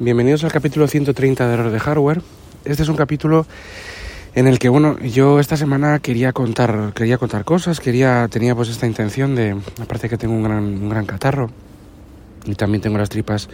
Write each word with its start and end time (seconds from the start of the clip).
Bienvenidos 0.00 0.42
al 0.42 0.50
capítulo 0.50 0.88
130 0.88 1.46
de 1.46 1.54
Error 1.54 1.70
de 1.70 1.78
Hardware. 1.78 2.20
Este 2.64 2.82
es 2.82 2.88
un 2.88 2.96
capítulo 2.96 3.46
en 4.34 4.48
el 4.48 4.58
que, 4.58 4.68
bueno, 4.68 4.98
yo 4.98 5.38
esta 5.38 5.56
semana 5.56 6.00
quería 6.00 6.32
contar, 6.32 6.92
quería 6.96 7.16
contar 7.16 7.44
cosas, 7.44 7.78
quería, 7.78 8.26
tenía 8.28 8.56
pues 8.56 8.70
esta 8.70 8.88
intención 8.88 9.36
de, 9.36 9.56
aparte 9.80 10.08
que 10.08 10.16
tengo 10.18 10.34
un 10.34 10.42
gran, 10.42 10.64
un 10.64 10.88
gran 10.88 11.06
catarro 11.06 11.48
y 12.44 12.56
también 12.56 12.82
tengo 12.82 12.98
las 12.98 13.08
tripas 13.08 13.48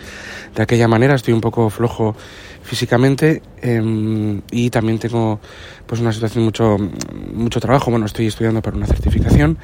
de 0.55 0.63
aquella 0.63 0.89
manera, 0.89 1.15
estoy 1.15 1.35
un 1.35 1.43
poco 1.43 1.69
flojo 1.69 2.17
físicamente 2.63 3.43
eh, 3.61 4.41
y 4.51 4.71
también 4.71 4.99
tengo 4.99 5.41
pues 5.87 6.01
una 6.01 6.13
situación 6.13 6.45
mucho 6.45 6.79
mucho 7.35 7.61
trabajo 7.61 7.91
bueno 7.91 8.07
estoy 8.07 8.27
estudiando 8.27 8.63
para 8.63 8.77
una 8.77 8.87
certificación 8.87 9.59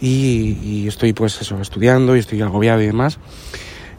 y, 0.00 0.56
y 0.62 0.88
estoy 0.88 1.12
pues 1.12 1.40
eso 1.40 1.60
estudiando 1.60 2.16
y 2.16 2.20
estoy 2.20 2.40
agobiado 2.42 2.80
y 2.80 2.86
demás 2.86 3.18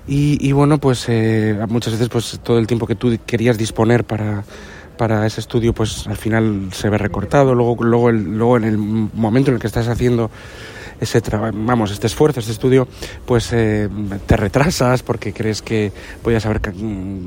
y, 0.07 0.51
bueno 0.51 0.79
pues 0.79 1.05
eh, 1.07 1.57
muchas 1.69 1.93
veces 1.93 2.09
pues 2.09 2.39
todo 2.43 2.59
el 2.59 2.67
tiempo 2.67 2.87
que 2.87 2.95
tú 2.95 3.17
querías 3.25 3.57
disponer 3.57 4.03
para 4.03 4.43
para 4.97 5.25
ese 5.25 5.41
estudio 5.41 5.73
pues 5.73 6.07
al 6.07 6.17
final 6.17 6.69
se 6.71 6.89
ve 6.89 6.97
recortado. 6.97 7.55
Luego 7.55 7.83
luego 7.83 8.09
el, 8.09 8.37
luego 8.37 8.57
en 8.57 8.63
el 8.65 8.77
momento 8.77 9.51
en 9.51 9.55
el 9.55 9.61
que 9.61 9.67
estás 9.67 9.87
haciendo 9.87 10.29
ese 10.99 11.21
vamos 11.53 11.91
este 11.91 12.07
esfuerzo 12.07 12.39
este 12.39 12.51
estudio 12.51 12.87
pues 13.25 13.51
eh, 13.51 13.89
te 14.25 14.37
retrasas 14.37 15.03
porque 15.03 15.33
crees 15.33 15.61
que 15.61 15.91
podías 16.21 16.45
haber 16.45 16.61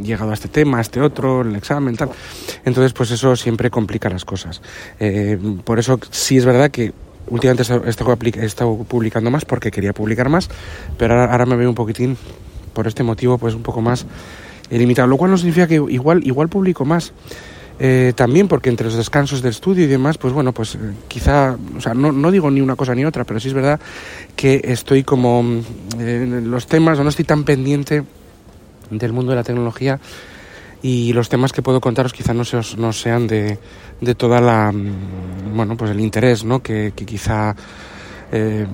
llegado 0.02 0.30
a 0.30 0.34
este 0.34 0.48
tema 0.48 0.78
a 0.78 0.80
este 0.80 1.00
otro 1.00 1.40
el 1.42 1.56
examen 1.56 1.96
tal. 1.96 2.10
Entonces 2.64 2.92
pues 2.92 3.10
eso 3.10 3.36
siempre 3.36 3.70
complica 3.70 4.08
las 4.08 4.24
cosas. 4.24 4.60
Eh, 5.00 5.38
por 5.64 5.78
eso 5.78 5.98
sí 6.10 6.36
es 6.36 6.44
verdad 6.44 6.70
que 6.70 6.92
últimamente 7.28 7.64
he 8.40 8.44
estado, 8.44 8.76
publicando 8.84 9.30
más 9.30 9.44
porque 9.44 9.70
quería 9.70 9.92
publicar 9.92 10.28
más 10.28 10.48
pero 10.96 11.14
ahora, 11.14 11.32
ahora 11.32 11.46
me 11.46 11.56
veo 11.56 11.68
un 11.68 11.74
poquitín 11.74 12.16
por 12.76 12.86
este 12.86 13.02
motivo 13.02 13.38
pues 13.38 13.54
un 13.54 13.62
poco 13.62 13.80
más 13.80 14.04
limitado 14.70 15.08
lo 15.08 15.16
cual 15.16 15.30
no 15.30 15.38
significa 15.38 15.66
que 15.66 15.76
igual 15.88 16.24
igual 16.26 16.48
publico 16.48 16.84
más 16.84 17.12
eh, 17.78 18.12
también 18.16 18.48
porque 18.48 18.70
entre 18.70 18.86
los 18.86 18.96
descansos 18.96 19.42
del 19.42 19.50
estudio 19.50 19.84
y 19.84 19.86
demás, 19.86 20.16
pues 20.16 20.32
bueno, 20.32 20.52
pues 20.52 20.76
eh, 20.76 20.78
quizá, 21.08 21.58
o 21.76 21.80
sea, 21.80 21.92
no, 21.92 22.10
no, 22.10 22.30
digo 22.30 22.50
ni 22.50 22.62
una 22.62 22.74
cosa 22.74 22.94
ni 22.94 23.04
otra, 23.04 23.24
pero 23.24 23.38
sí 23.38 23.48
es 23.48 23.54
verdad 23.54 23.78
que 24.34 24.62
estoy 24.64 25.02
como 25.04 25.44
eh, 25.98 26.42
los 26.42 26.66
temas, 26.66 26.98
o 26.98 27.02
no 27.02 27.10
estoy 27.10 27.26
tan 27.26 27.44
pendiente 27.44 28.02
del 28.90 29.12
mundo 29.12 29.32
de 29.32 29.36
la 29.36 29.44
tecnología 29.44 30.00
y 30.80 31.12
los 31.12 31.28
temas 31.28 31.52
que 31.52 31.60
puedo 31.60 31.82
contaros 31.82 32.14
quizá 32.14 32.32
no, 32.32 32.44
se, 32.46 32.58
no 32.78 32.94
sean 32.94 33.26
de, 33.26 33.58
de 34.00 34.14
toda 34.14 34.40
la, 34.40 34.72
mm, 34.72 35.54
bueno, 35.54 35.76
pues 35.76 35.90
el 35.90 36.00
interés, 36.00 36.44
¿no? 36.44 36.62
Que, 36.62 36.94
que 36.96 37.04
quizá 37.04 37.54
eh, 38.32 38.66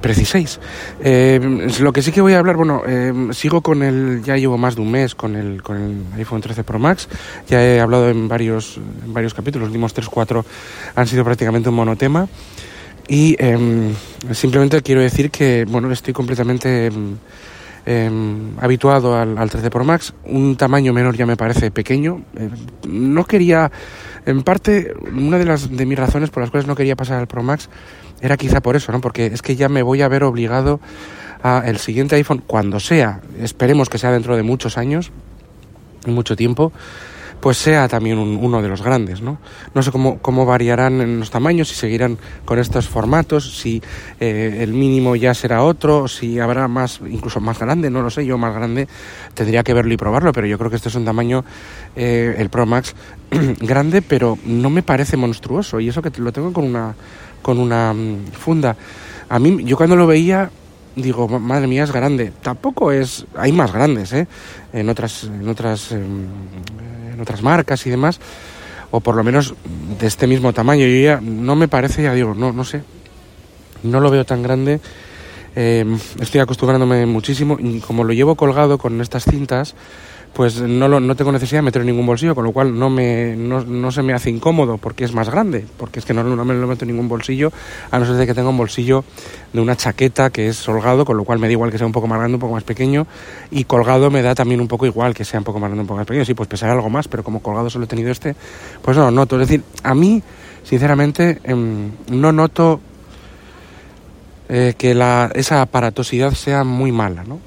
preciséis. 0.00 0.60
Eh, 1.00 1.68
lo 1.80 1.92
que 1.92 2.02
sí 2.02 2.12
que 2.12 2.20
voy 2.20 2.34
a 2.34 2.38
hablar, 2.38 2.56
bueno, 2.56 2.82
eh, 2.86 3.12
sigo 3.32 3.60
con 3.60 3.82
el, 3.82 4.22
ya 4.24 4.36
llevo 4.36 4.58
más 4.58 4.76
de 4.76 4.82
un 4.82 4.90
mes 4.90 5.14
con 5.14 5.36
el, 5.36 5.62
con 5.62 5.76
el 5.76 6.18
iPhone 6.18 6.40
13 6.40 6.64
Pro 6.64 6.78
Max, 6.78 7.08
ya 7.48 7.62
he 7.62 7.80
hablado 7.80 8.08
en 8.08 8.28
varios, 8.28 8.78
en 9.04 9.12
varios 9.12 9.34
capítulos, 9.34 9.68
los 9.68 9.70
últimos 9.70 9.94
3-4 9.94 10.44
han 10.94 11.06
sido 11.06 11.24
prácticamente 11.24 11.68
un 11.68 11.76
monotema 11.76 12.28
y 13.08 13.36
em, 13.38 13.94
simplemente 14.32 14.80
quiero 14.82 15.00
decir 15.00 15.30
que, 15.30 15.64
bueno, 15.68 15.90
estoy 15.92 16.12
completamente... 16.12 16.90
Eh, 17.84 18.08
habituado 18.60 19.16
al, 19.16 19.36
al, 19.36 19.50
13 19.50 19.68
Pro 19.68 19.84
Max, 19.84 20.14
un 20.24 20.56
tamaño 20.56 20.92
menor 20.92 21.16
ya 21.16 21.26
me 21.26 21.36
parece 21.36 21.72
pequeño. 21.72 22.22
Eh, 22.36 22.48
no 22.86 23.24
quería, 23.24 23.72
en 24.24 24.44
parte, 24.44 24.94
una 25.12 25.36
de 25.36 25.44
las 25.44 25.68
de 25.68 25.84
mis 25.84 25.98
razones 25.98 26.30
por 26.30 26.42
las 26.44 26.50
cuales 26.50 26.68
no 26.68 26.76
quería 26.76 26.94
pasar 26.94 27.18
al 27.18 27.26
Pro 27.26 27.42
Max 27.42 27.68
era 28.22 28.36
quizá 28.36 28.62
por 28.62 28.76
eso, 28.76 28.92
¿no? 28.92 29.00
Porque 29.00 29.26
es 29.26 29.42
que 29.42 29.56
ya 29.56 29.68
me 29.68 29.82
voy 29.82 30.00
a 30.00 30.08
ver 30.08 30.24
obligado 30.24 30.80
a 31.42 31.64
el 31.66 31.78
siguiente 31.78 32.14
iPhone 32.14 32.42
cuando 32.46 32.80
sea, 32.80 33.20
esperemos 33.40 33.88
que 33.88 33.98
sea 33.98 34.12
dentro 34.12 34.36
de 34.36 34.44
muchos 34.44 34.78
años, 34.78 35.10
mucho 36.06 36.36
tiempo, 36.36 36.72
pues 37.40 37.58
sea 37.58 37.88
también 37.88 38.18
un, 38.18 38.38
uno 38.40 38.62
de 38.62 38.68
los 38.68 38.82
grandes, 38.82 39.20
¿no? 39.20 39.38
No 39.74 39.82
sé 39.82 39.90
cómo, 39.90 40.18
cómo 40.18 40.46
variarán 40.46 41.00
en 41.00 41.18
los 41.18 41.32
tamaños, 41.32 41.68
si 41.68 41.74
seguirán 41.74 42.16
con 42.44 42.60
estos 42.60 42.88
formatos, 42.88 43.58
si 43.58 43.82
eh, 44.20 44.58
el 44.60 44.72
mínimo 44.72 45.16
ya 45.16 45.34
será 45.34 45.64
otro, 45.64 46.06
si 46.06 46.38
habrá 46.38 46.68
más, 46.68 47.00
incluso 47.04 47.40
más 47.40 47.58
grande, 47.58 47.90
no 47.90 48.00
lo 48.00 48.10
sé, 48.10 48.24
yo 48.24 48.38
más 48.38 48.54
grande 48.54 48.86
tendría 49.34 49.64
que 49.64 49.74
verlo 49.74 49.92
y 49.92 49.96
probarlo, 49.96 50.32
pero 50.32 50.46
yo 50.46 50.56
creo 50.56 50.70
que 50.70 50.76
este 50.76 50.88
es 50.88 50.94
un 50.94 51.04
tamaño, 51.04 51.44
eh, 51.96 52.36
el 52.38 52.48
Pro 52.48 52.64
Max, 52.64 52.94
grande, 53.60 54.02
pero 54.02 54.38
no 54.44 54.70
me 54.70 54.84
parece 54.84 55.16
monstruoso, 55.16 55.80
y 55.80 55.88
eso 55.88 56.00
que 56.00 56.12
lo 56.20 56.32
tengo 56.32 56.52
con 56.52 56.62
una, 56.64 56.94
con 57.42 57.58
una 57.58 57.90
um, 57.90 58.24
funda. 58.26 58.76
A 59.28 59.38
mí, 59.38 59.64
yo 59.64 59.76
cuando 59.76 59.96
lo 59.96 60.06
veía, 60.06 60.50
digo, 60.96 61.28
madre 61.28 61.66
mía, 61.66 61.84
es 61.84 61.92
grande. 61.92 62.32
Tampoco 62.42 62.92
es, 62.92 63.26
hay 63.36 63.52
más 63.52 63.72
grandes, 63.72 64.12
¿eh? 64.12 64.26
En 64.72 64.88
otras, 64.88 65.24
en 65.24 65.48
otras, 65.48 65.92
en 65.92 67.18
otras 67.20 67.42
marcas 67.42 67.86
y 67.86 67.90
demás, 67.90 68.20
o 68.90 69.00
por 69.00 69.16
lo 69.16 69.24
menos 69.24 69.54
de 69.98 70.06
este 70.06 70.26
mismo 70.26 70.52
tamaño. 70.52 70.86
Yo 70.86 71.02
ya 71.02 71.20
no 71.20 71.56
me 71.56 71.68
parece, 71.68 72.02
ya 72.02 72.14
digo, 72.14 72.34
no, 72.34 72.52
no 72.52 72.64
sé, 72.64 72.82
no 73.82 74.00
lo 74.00 74.10
veo 74.10 74.24
tan 74.24 74.42
grande. 74.42 74.80
Eh, 75.54 75.84
estoy 76.20 76.40
acostumbrándome 76.40 77.04
muchísimo 77.04 77.58
y 77.60 77.80
como 77.80 78.04
lo 78.04 78.14
llevo 78.14 78.36
colgado 78.36 78.78
con 78.78 79.00
estas 79.02 79.24
cintas, 79.24 79.74
pues 80.34 80.62
no, 80.62 80.88
lo, 80.88 80.98
no 80.98 81.14
tengo 81.14 81.30
necesidad 81.30 81.58
de 81.58 81.62
meter 81.62 81.82
en 81.82 81.88
ningún 81.88 82.06
bolsillo, 82.06 82.34
con 82.34 82.44
lo 82.44 82.52
cual 82.52 82.78
no, 82.78 82.88
me, 82.88 83.36
no, 83.36 83.62
no, 83.64 83.92
se 83.92 84.02
me 84.02 84.14
hace 84.14 84.30
incómodo 84.30 84.78
porque 84.78 85.04
es 85.04 85.12
más 85.12 85.28
grande, 85.28 85.66
porque 85.76 85.98
es 85.98 86.06
que 86.06 86.14
no, 86.14 86.24
no 86.24 86.44
me 86.44 86.54
lo 86.54 86.66
meto 86.66 86.84
en 86.84 86.90
ningún 86.90 87.08
bolsillo, 87.08 87.52
a 87.90 87.98
no 87.98 88.06
ser 88.06 88.14
de 88.14 88.26
que 88.26 88.32
tenga 88.32 88.48
un 88.48 88.56
bolsillo 88.56 89.04
de 89.52 89.60
una 89.60 89.76
chaqueta 89.76 90.30
que 90.30 90.48
es 90.48 90.66
holgado, 90.68 91.04
con 91.04 91.18
lo 91.18 91.24
cual 91.24 91.38
me 91.38 91.48
da 91.48 91.52
igual 91.52 91.70
que 91.70 91.76
sea 91.76 91.86
un 91.86 91.92
poco 91.92 92.06
más 92.06 92.18
grande, 92.18 92.36
un 92.36 92.40
poco 92.40 92.54
más 92.54 92.64
pequeño, 92.64 93.06
y 93.50 93.64
colgado 93.64 94.10
me 94.10 94.22
da 94.22 94.34
también 94.34 94.62
un 94.62 94.68
poco 94.68 94.86
igual 94.86 95.12
que 95.14 95.24
sea 95.24 95.38
un 95.38 95.44
poco 95.44 95.60
más 95.60 95.68
grande, 95.68 95.82
un 95.82 95.86
poco 95.86 95.98
más 95.98 96.06
pequeño, 96.06 96.24
sí, 96.24 96.32
pues 96.32 96.48
pesará 96.48 96.72
algo 96.72 96.88
más, 96.88 97.08
pero 97.08 97.22
como 97.22 97.42
colgado 97.42 97.68
solo 97.68 97.84
he 97.84 97.88
tenido 97.88 98.10
este, 98.10 98.34
pues 98.80 98.96
no 98.96 99.10
noto, 99.10 99.38
es 99.38 99.48
decir, 99.48 99.62
a 99.82 99.94
mí, 99.94 100.22
sinceramente, 100.62 101.40
eh, 101.44 101.54
no 101.54 102.32
noto 102.32 102.80
eh, 104.48 104.74
que 104.78 104.94
la, 104.94 105.30
esa 105.34 105.60
aparatosidad 105.60 106.32
sea 106.32 106.64
muy 106.64 106.90
mala, 106.90 107.22
¿no? 107.24 107.38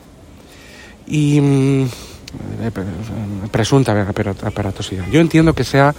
Y... 1.08 1.88
Mm, 2.36 3.48
presunta 3.48 4.08
aparatosidad. 4.44 5.06
Yo 5.12 5.20
entiendo 5.20 5.54
que 5.54 5.64
sea 5.64 5.94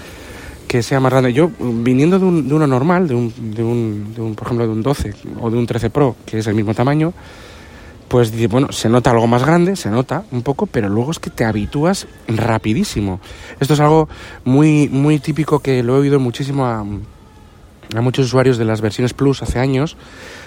que 0.67 0.83
sea 0.83 1.01
más 1.01 1.13
grande. 1.13 1.33
Yo, 1.33 1.51
viniendo 1.61 2.19
de, 2.19 2.25
un, 2.25 2.49
de 2.49 2.55
uno 2.55 2.67
normal, 2.67 3.07
de 3.07 3.15
un, 3.15 3.33
de, 3.55 3.63
un, 3.63 4.15
de 4.15 4.21
un, 4.21 4.35
por 4.35 4.47
ejemplo, 4.47 4.67
de 4.67 4.73
un 4.73 4.83
12 4.83 5.15
o 5.41 5.51
de 5.51 5.59
un 5.59 5.67
13 5.67 5.91
Pro, 5.91 6.17
que 6.27 6.39
es 6.39 6.47
el 6.49 6.55
mismo 6.55 6.75
tamaño, 6.75 7.13
pues 8.09 8.49
bueno, 8.49 8.73
se 8.73 8.89
nota 8.89 9.11
algo 9.11 9.27
más 9.27 9.45
grande, 9.45 9.77
se 9.77 9.91
nota 9.91 10.25
un 10.33 10.43
poco, 10.43 10.67
pero 10.67 10.89
luego 10.89 11.11
es 11.11 11.19
que 11.19 11.31
te 11.31 11.45
habitúas 11.45 12.07
rapidísimo. 12.29 13.21
Esto 13.61 13.75
es 13.75 13.81
algo 13.81 14.09
muy, 14.45 14.89
muy 14.89 15.19
típico 15.19 15.61
que 15.61 15.83
lo 15.83 15.97
he 15.97 16.01
oído 16.01 16.19
muchísimo 16.19 16.67
a 16.67 16.85
muchos 18.01 18.27
usuarios 18.27 18.59
de 18.59 18.65
las 18.65 18.81
versiones 18.81 19.15
Plus 19.15 19.43
hace 19.43 19.59
años, 19.59 19.97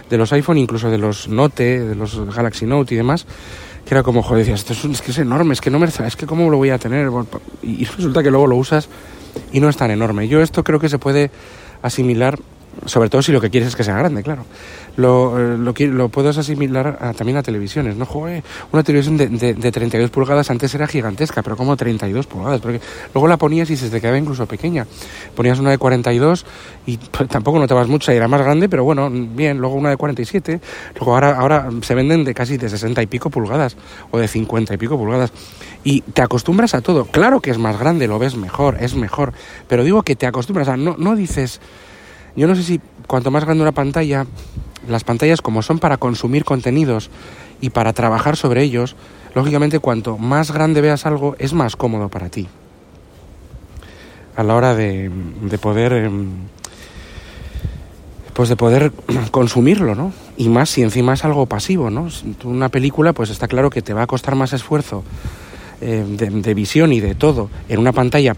de 0.10 0.18
los 0.18 0.34
iPhone, 0.34 0.58
incluso 0.58 0.90
de 0.90 0.98
los 0.98 1.28
Note, 1.28 1.80
de 1.80 1.96
los 1.96 2.36
Galaxy 2.36 2.66
Note 2.66 2.94
y 2.94 2.98
demás, 2.98 3.26
que 3.86 3.94
era 3.94 4.04
como, 4.04 4.22
joder, 4.22 4.46
decías, 4.46 4.60
esto 4.60 4.74
es, 4.74 4.86
es, 4.86 5.02
que 5.02 5.12
es 5.12 5.18
enorme, 5.18 5.54
es 5.54 5.62
que 5.62 5.70
no 5.70 5.80
me 5.80 5.88
es 5.88 6.16
que 6.16 6.26
cómo 6.26 6.50
lo 6.50 6.58
voy 6.58 6.70
a 6.70 6.78
tener. 6.78 7.10
Y 7.64 7.86
resulta 7.86 8.24
que 8.24 8.32
luego 8.32 8.48
lo 8.48 8.56
usas 8.56 8.90
y 9.52 9.60
no 9.60 9.70
es 9.70 9.78
tan 9.78 9.92
enorme. 9.92 10.28
Yo 10.28 10.42
esto 10.42 10.64
creo 10.64 10.80
que 10.80 10.90
se 10.90 11.00
puede 11.00 11.32
asimilar, 11.82 12.40
sobre 12.86 13.10
todo 13.10 13.22
si 13.22 13.32
lo 13.32 13.42
que 13.42 13.50
quieres 13.50 13.70
es 13.70 13.76
que 13.76 13.84
sea 13.84 13.98
grande, 13.98 14.24
claro 14.24 14.46
lo, 15.00 15.40
eh, 15.40 15.58
lo, 15.58 15.74
lo 15.74 16.10
puedes 16.10 16.38
asimilar 16.38 17.16
también 17.16 17.38
a 17.38 17.44
televisiones, 17.44 17.96
¿no? 17.96 18.06
Joder, 18.06 18.44
una 18.72 18.84
televisión 18.84 19.18
de, 19.18 19.28
de, 19.28 19.54
de, 19.54 19.72
32 19.72 20.10
pulgadas 20.12 20.50
antes 20.50 20.74
era 20.76 20.88
gigantesca, 20.88 21.42
pero 21.42 21.56
como 21.56 21.76
32 21.76 22.28
pulgadas, 22.28 22.60
porque 22.62 22.82
luego 23.14 23.28
la 23.28 23.38
ponías 23.38 23.70
y 23.70 23.78
se 23.78 23.90
te 23.90 24.02
quedaba 24.02 24.18
incluso 24.18 24.46
pequeña. 24.46 24.86
Ponías 25.36 25.60
una 25.60 25.72
de 25.72 25.78
42 25.78 26.46
y 26.86 26.98
pues, 26.98 27.30
tampoco 27.30 27.60
notabas 27.60 27.88
mucha 27.88 28.14
y 28.14 28.18
era 28.18 28.28
más 28.28 28.42
grande, 28.42 28.70
pero 28.70 28.84
bueno, 28.84 29.10
bien, 29.10 29.58
luego 29.58 29.76
una 29.76 29.90
de 29.90 29.98
47, 29.98 30.60
luego 30.96 31.14
ahora, 31.14 31.38
ahora 31.38 31.70
se 31.82 31.96
venden 31.96 32.24
de 32.24 32.34
casi 32.34 32.58
de 32.58 32.70
60 32.70 33.02
y 33.02 33.08
pico 33.08 33.30
pulgadas 33.30 33.78
o 34.12 34.20
de 34.20 34.28
50 34.28 34.74
y 34.74 34.78
pico 34.78 34.98
pulgadas 34.98 35.32
y 35.84 36.02
te 36.02 36.22
acostumbras 36.22 36.74
a 36.76 36.82
todo. 36.82 37.06
Claro 37.06 37.40
que 37.40 37.52
es 37.52 37.58
más 37.58 37.80
grande, 37.80 38.08
lo 38.08 38.20
ves 38.20 38.36
mejor, 38.36 38.78
es 38.82 38.96
mejor, 38.96 39.34
pero 39.68 39.84
digo 39.84 40.04
que 40.04 40.16
te 40.16 40.28
acostumbras 40.28 40.68
a, 40.68 40.76
no, 40.76 40.96
no 40.98 41.16
dices, 41.16 41.62
yo 42.40 42.48
no 42.48 42.56
sé 42.56 42.64
si 42.64 42.80
cuanto 43.06 43.32
más 43.32 43.44
grande 43.44 43.62
una 43.62 43.74
pantalla, 43.74 44.26
las 44.88 45.04
pantallas 45.04 45.42
como 45.42 45.62
son 45.62 45.80
para 45.80 45.98
consumir 45.98 46.46
contenidos 46.46 47.10
y 47.60 47.72
para 47.72 47.92
trabajar 47.92 48.38
sobre 48.38 48.64
ellos, 48.64 48.96
lógicamente 49.36 49.80
cuanto 49.80 50.18
más 50.18 50.52
grande 50.52 50.80
veas 50.80 51.06
algo 51.06 51.36
es 51.38 51.54
más 51.54 51.76
cómodo 51.76 52.08
para 52.08 52.30
ti 52.30 52.48
a 54.38 54.44
la 54.44 54.56
hora 54.56 54.74
de, 54.74 55.12
de 55.42 55.58
poder 55.58 55.92
em, 55.92 56.30
pues 58.34 58.48
de 58.48 58.56
poder 58.56 58.94
consumirlo, 59.32 59.96
¿no? 59.96 60.14
Y 60.38 60.48
más 60.48 60.70
si 60.70 60.82
encima 60.82 61.16
es 61.16 61.26
algo 61.26 61.46
pasivo, 61.46 61.90
¿no? 61.90 62.08
Una 62.46 62.70
película, 62.70 63.12
pues 63.12 63.32
está 63.32 63.50
claro 63.50 63.70
que 63.70 63.82
te 63.82 63.94
va 63.94 64.04
a 64.04 64.08
costar 64.08 64.36
más 64.36 64.54
esfuerzo 64.54 65.04
eh, 65.82 66.06
de, 66.08 66.54
visión 66.54 66.92
y 66.94 67.00
de 67.00 67.16
todo 67.16 67.50
en 67.68 67.80
una 67.80 67.92
pantalla 67.92 68.36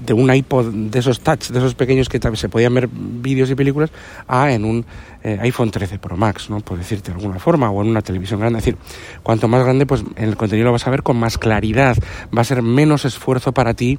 de 0.00 0.12
un 0.12 0.32
iPod 0.32 0.72
de 0.72 0.98
esos 0.98 1.20
touch, 1.20 1.48
de 1.48 1.58
esos 1.58 1.74
pequeños 1.74 2.08
que 2.08 2.20
se 2.34 2.48
podían 2.48 2.74
ver 2.74 2.88
vídeos 2.92 3.50
y 3.50 3.54
películas, 3.54 3.90
a 4.28 4.52
en 4.52 4.64
un 4.64 4.84
eh, 5.22 5.38
iPhone 5.40 5.70
13 5.70 5.98
Pro 5.98 6.16
Max, 6.16 6.50
¿no? 6.50 6.60
Por 6.60 6.78
decirte 6.78 7.10
de 7.12 7.18
alguna 7.18 7.38
forma, 7.38 7.70
o 7.70 7.82
en 7.82 7.88
una 7.88 8.02
televisión 8.02 8.40
grande. 8.40 8.58
Es 8.58 8.64
decir, 8.64 8.78
cuanto 9.22 9.48
más 9.48 9.62
grande, 9.62 9.86
pues 9.86 10.04
el 10.16 10.36
contenido 10.36 10.66
lo 10.66 10.72
vas 10.72 10.86
a 10.86 10.90
ver 10.90 11.02
con 11.02 11.16
más 11.16 11.38
claridad, 11.38 11.96
va 12.36 12.42
a 12.42 12.44
ser 12.44 12.62
menos 12.62 13.04
esfuerzo 13.04 13.52
para 13.52 13.74
ti 13.74 13.98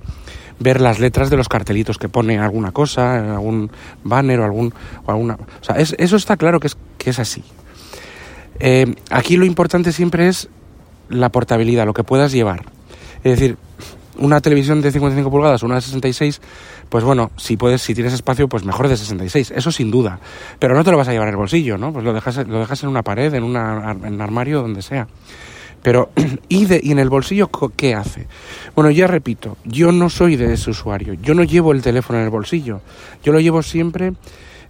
ver 0.59 0.81
las 0.81 0.99
letras 0.99 1.29
de 1.29 1.37
los 1.37 1.49
cartelitos 1.49 1.97
que 1.97 2.09
pone 2.09 2.39
alguna 2.39 2.71
cosa, 2.71 3.33
algún 3.33 3.71
banner 4.03 4.39
o 4.39 4.45
algún 4.45 4.73
o 5.05 5.11
alguna, 5.11 5.33
o 5.35 5.63
sea, 5.63 5.75
eso 5.77 6.15
está 6.15 6.37
claro 6.37 6.59
que 6.59 6.67
es 6.67 6.77
que 6.97 7.09
es 7.09 7.19
así. 7.19 7.43
Eh, 8.59 8.95
aquí 9.09 9.35
lo 9.37 9.45
importante 9.45 9.91
siempre 9.91 10.27
es 10.27 10.49
la 11.09 11.29
portabilidad, 11.29 11.85
lo 11.85 11.93
que 11.93 12.03
puedas 12.03 12.31
llevar. 12.31 12.63
Es 13.23 13.39
decir, 13.39 13.57
una 14.17 14.41
televisión 14.41 14.81
de 14.81 14.91
55 14.91 15.31
pulgadas, 15.31 15.63
una 15.63 15.75
de 15.75 15.81
66, 15.81 16.41
pues 16.89 17.03
bueno, 17.03 17.31
si 17.37 17.57
puedes, 17.57 17.81
si 17.81 17.93
tienes 17.93 18.13
espacio, 18.13 18.47
pues 18.47 18.63
mejor 18.63 18.87
de 18.87 18.97
66, 18.97 19.51
eso 19.55 19.71
sin 19.71 19.91
duda. 19.91 20.19
Pero 20.59 20.75
no 20.75 20.83
te 20.83 20.91
lo 20.91 20.97
vas 20.97 21.07
a 21.07 21.11
llevar 21.11 21.27
en 21.27 21.33
el 21.33 21.37
bolsillo, 21.37 21.77
¿no? 21.77 21.91
Pues 21.91 22.05
lo 22.05 22.13
dejas, 22.13 22.47
lo 22.47 22.59
dejas 22.59 22.83
en 22.83 22.89
una 22.89 23.01
pared, 23.01 23.33
en, 23.33 23.43
una, 23.43 23.91
en 23.91 24.13
un 24.13 24.21
armario, 24.21 24.61
donde 24.61 24.81
sea. 24.81 25.07
Pero, 25.81 26.11
¿y, 26.49 26.65
de, 26.65 26.79
¿y 26.81 26.91
en 26.91 26.99
el 26.99 27.09
bolsillo 27.09 27.49
qué 27.75 27.95
hace? 27.95 28.27
Bueno, 28.75 28.91
ya 28.91 29.07
repito, 29.07 29.57
yo 29.65 29.91
no 29.91 30.09
soy 30.09 30.35
de 30.35 30.53
ese 30.53 30.69
usuario, 30.69 31.13
yo 31.15 31.33
no 31.33 31.43
llevo 31.43 31.71
el 31.71 31.81
teléfono 31.81 32.19
en 32.19 32.25
el 32.25 32.31
bolsillo, 32.31 32.81
yo 33.23 33.31
lo 33.31 33.39
llevo 33.39 33.61
siempre... 33.61 34.13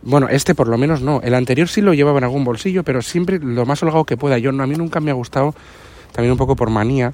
Bueno, 0.06 0.28
este 0.28 0.54
por 0.54 0.68
lo 0.68 0.78
menos 0.78 1.02
no. 1.02 1.22
El 1.22 1.34
anterior 1.34 1.70
sí 1.70 1.80
lo 1.80 1.94
llevaba 1.94 2.18
en 2.18 2.26
algún 2.26 2.44
bolsillo, 2.44 2.84
pero 2.84 3.02
siempre 3.02 3.40
lo 3.40 3.66
más 3.66 3.82
holgado 3.84 4.04
que 4.04 4.18
pueda. 4.18 4.38
Yo 4.38 4.50
a 4.50 4.68
mí 4.68 4.76
nunca 4.76 5.00
me 5.00 5.12
ha 5.12 5.14
gustado, 5.14 5.56
también 6.12 6.34
un 6.34 6.38
poco 6.38 6.58
por 6.58 6.70
manía, 6.70 7.14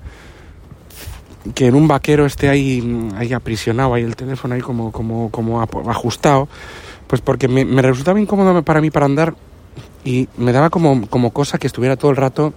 que 1.56 1.68
en 1.68 1.76
un 1.76 1.88
vaquero 1.88 2.26
esté 2.26 2.50
ahí, 2.50 3.12
ahí 3.16 3.34
aprisionado, 3.34 3.94
ahí 3.94 4.04
el 4.04 4.16
teléfono 4.16 4.56
ahí 4.56 4.62
como, 4.62 4.92
como, 4.92 5.30
como 5.32 5.62
ajustado, 5.62 6.48
pues 7.08 7.22
porque 7.22 7.48
me, 7.48 7.66
me, 7.66 7.82
resultaba 7.82 8.20
incómodo 8.20 8.62
para 8.64 8.82
mí 8.82 8.92
para 8.92 9.06
andar 9.06 9.36
y 10.04 10.28
me 10.38 10.52
daba 10.52 10.70
como, 10.70 11.08
como 11.08 11.32
cosa 11.32 11.58
que 11.58 11.68
estuviera 11.68 11.96
todo 11.96 12.12
el 12.12 12.18
rato 12.18 12.54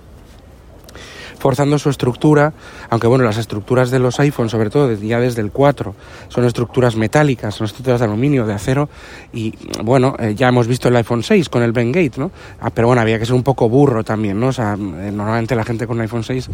forzando 1.43 1.77
su 1.77 1.91
estructura, 1.91 2.53
aunque 2.89 3.09
bueno, 3.09 3.25
las 3.25 3.37
estructuras 3.37 3.91
de 3.91 3.99
los 3.99 4.21
iPhones, 4.21 4.53
sobre 4.53 4.71
todo 4.71 4.93
ya 4.93 5.19
desde 5.19 5.43
el 5.43 5.51
4, 5.51 5.93
son 6.29 6.45
estructuras 6.45 6.95
metálicas, 6.95 7.57
son 7.57 7.65
estructuras 7.65 7.99
de 7.99 8.07
aluminio, 8.07 8.47
de 8.47 8.55
acero, 8.55 8.89
y 9.33 9.53
bueno, 9.83 10.15
eh, 10.21 10.37
ya 10.37 10.47
hemos 10.47 10.69
visto 10.69 10.87
el 10.87 10.95
iPhone 10.95 11.25
6 11.25 11.49
con 11.49 11.65
el 11.65 11.73
Bengate, 11.73 12.13
¿no? 12.17 12.31
Ah, 12.61 12.71
pero 12.71 12.87
bueno, 12.87 13.03
había 13.03 13.19
que 13.19 13.27
ser 13.27 13.35
un 13.35 13.43
poco 13.43 13.69
burro 13.69 14.05
también, 14.05 14.39
¿no? 14.39 14.49
O 14.49 14.53
sea, 14.53 14.75
eh, 14.75 15.11
normalmente 15.13 15.57
la 15.57 15.65
gente 15.65 15.89
con 15.89 15.97
el 15.97 16.03
iPhone 16.03 16.23
6 16.23 16.49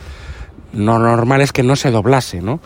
lo 0.72 0.98
normal 0.98 1.40
es 1.40 1.52
que 1.52 1.62
no 1.62 1.76
se 1.76 1.90
doblase, 1.90 2.40
¿no? 2.40 2.60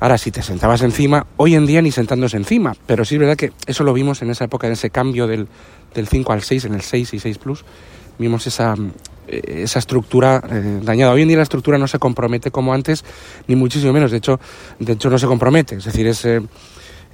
Ahora, 0.00 0.18
si 0.18 0.30
te 0.30 0.42
sentabas 0.42 0.82
encima, 0.82 1.26
hoy 1.36 1.54
en 1.54 1.66
día 1.66 1.80
ni 1.80 1.90
sentándose 1.90 2.36
encima, 2.36 2.74
pero 2.86 3.04
sí 3.04 3.14
es 3.14 3.20
verdad 3.20 3.36
que 3.36 3.52
eso 3.66 3.84
lo 3.84 3.92
vimos 3.92 4.20
en 4.22 4.30
esa 4.30 4.44
época, 4.44 4.66
en 4.66 4.74
ese 4.74 4.90
cambio 4.90 5.26
del, 5.26 5.48
del 5.94 6.08
5 6.08 6.32
al 6.32 6.42
6, 6.42 6.64
en 6.66 6.74
el 6.74 6.82
6 6.82 7.14
y 7.14 7.18
6 7.20 7.38
Plus, 7.38 7.64
vimos 8.18 8.46
esa, 8.46 8.74
eh, 9.28 9.62
esa 9.62 9.78
estructura 9.78 10.42
eh, 10.50 10.80
dañada. 10.82 11.12
Hoy 11.12 11.22
en 11.22 11.28
día 11.28 11.36
la 11.36 11.44
estructura 11.44 11.78
no 11.78 11.86
se 11.86 11.98
compromete 11.98 12.50
como 12.50 12.74
antes, 12.74 13.04
ni 13.46 13.56
muchísimo 13.56 13.92
menos, 13.92 14.10
de 14.10 14.18
hecho, 14.18 14.40
de 14.78 14.92
hecho 14.92 15.08
no 15.10 15.18
se 15.18 15.26
compromete, 15.26 15.76
es 15.76 15.84
decir, 15.84 16.06
es... 16.06 16.24
Eh, 16.24 16.40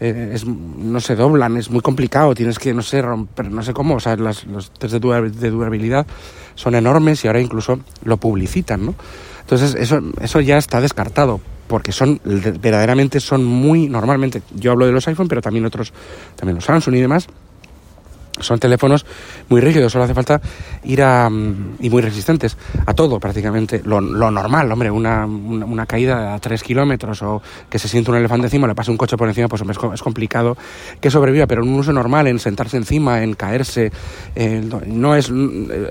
es, 0.03 0.47
no 0.47 0.99
se 0.99 1.15
doblan, 1.15 1.59
es 1.59 1.69
muy 1.69 1.83
complicado, 1.83 2.35
tienes 2.35 2.59
que, 2.59 2.73
no 2.73 2.81
sé, 2.81 3.03
romper, 3.03 3.51
no 3.51 3.63
sé 3.63 3.75
cómo, 3.75 3.97
o 3.97 4.01
sea, 4.01 4.17
las, 4.17 4.47
los 4.47 4.71
test 4.71 4.95
de 4.95 5.51
durabilidad 5.51 6.07
son 6.55 6.75
enormes 6.75 7.23
y 7.23 7.27
ahora 7.27 7.43
incluso 7.43 7.81
lo 8.03 8.17
publicitan, 8.17 8.87
¿no? 8.87 8.95
Entonces 9.51 9.75
eso, 9.75 10.01
eso 10.21 10.41
ya 10.41 10.59
está 10.59 10.81
descartado, 10.81 11.41
porque 11.67 11.91
son 11.91 12.21
verdaderamente 12.25 13.19
son 13.19 13.45
muy 13.45 13.89
normalmente, 13.89 14.43
yo 14.55 14.71
hablo 14.71 14.87
de 14.87 14.93
los 14.93 15.09
iPhone, 15.09 15.27
pero 15.27 15.43
también 15.43 15.65
otros, 15.65 15.93
también 16.37 16.55
los 16.55 16.65
Samsung 16.65 16.95
y 16.95 17.01
demás, 17.01 17.27
son 18.41 18.59
teléfonos 18.59 19.07
muy 19.49 19.61
rígidos, 19.61 19.93
solo 19.93 20.05
hace 20.05 20.15
falta 20.15 20.41
ir 20.85 21.03
a... 21.03 21.29
Mm, 21.29 21.77
y 21.81 21.91
muy 21.91 22.03
resistentes 22.03 22.57
a 22.87 22.95
todo 22.95 23.19
prácticamente. 23.19 23.83
Lo, 23.85 24.01
normal, 24.01 24.71
hombre, 24.71 24.91
una, 24.91 25.27
una, 25.27 25.87
caída 25.87 26.35
a 26.35 26.39
3 26.39 26.63
kilómetros 26.63 27.23
o 27.23 27.43
que 27.69 27.79
se 27.79 27.89
siente 27.89 28.11
un 28.11 28.17
elefante 28.17 28.47
encima, 28.47 28.67
le 28.67 28.75
pasa 28.75 28.91
un 28.91 28.97
coche 28.97 29.17
por 29.17 29.29
encima, 29.29 29.49
pues 29.49 29.63
es, 29.63 29.79
es 29.95 30.03
complicado 30.03 30.57
que 31.01 31.11
sobreviva, 31.11 31.47
pero 31.47 31.63
un 31.63 31.75
uso 31.75 31.93
normal, 31.93 32.27
en 32.27 32.39
sentarse 32.39 32.77
encima, 32.77 33.23
en 33.23 33.35
caerse, 33.35 33.93
no 34.87 35.15
es... 35.15 35.31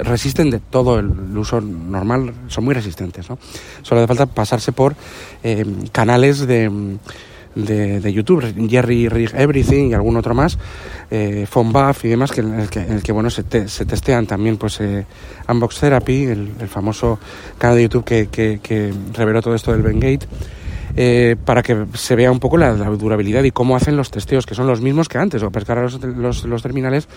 resisten 0.04 0.50
de 0.50 0.60
todo 0.60 1.00
el, 1.00 1.38
uso 1.38 1.62
normal, 1.62 2.34
son 2.48 2.66
muy 2.66 2.74
resistentes, 2.74 3.30
¿no? 3.30 3.38
Solo 3.81 4.02
hace 4.02 4.07
falta 4.07 4.25
pasarse 4.25 4.72
por 4.72 4.95
eh, 5.44 5.66
canales 5.92 6.45
de 6.45 6.98
de, 7.66 8.00
de 8.00 8.14
YouTube, 8.14 8.54
Jerry 8.70 9.10
Rig 9.10 9.32
Everything 9.34 9.90
y 9.90 9.94
algún 9.94 10.18
otro 10.18 10.34
más, 10.34 10.58
eh, 11.12 11.48
Buff 11.54 12.06
y 12.06 12.08
demás, 12.08 12.32
que 12.32 12.42
en 12.42 12.60
el 12.60 13.04
que, 13.04 13.12
bueno, 13.12 13.30
se, 13.30 13.44
testean 13.44 14.28
también 14.28 14.58
pues 14.58 14.80
eh, 14.82 15.06
Unbox 15.48 15.80
Therapy, 15.80 16.26
el, 16.26 16.50
famoso 16.68 17.20
canal 17.58 17.78
de 17.78 17.84
YouTube 17.84 18.04
que, 18.04 18.28
que, 18.30 18.94
reveló 19.14 19.42
todo 19.42 19.56
esto 19.56 19.72
del 19.72 19.82
Bengate. 19.82 20.28
Eh, 20.96 21.36
para 21.46 21.62
que 21.62 21.86
se 21.94 22.16
vea 22.16 22.32
un 22.32 22.40
poco 22.40 22.58
la, 22.58 22.74
la, 22.74 22.90
durabilidad 22.90 23.44
y 23.44 23.52
cómo 23.52 23.76
hacen 23.76 23.96
los 23.96 24.10
testeos, 24.10 24.46
que 24.46 24.56
son 24.56 24.66
los 24.66 24.82
mismos 24.82 25.08
que 25.08 25.20
antes, 25.20 25.42
o 25.44 25.52
pescar 25.52 25.78
los, 25.78 26.62
terminales, 26.64 27.08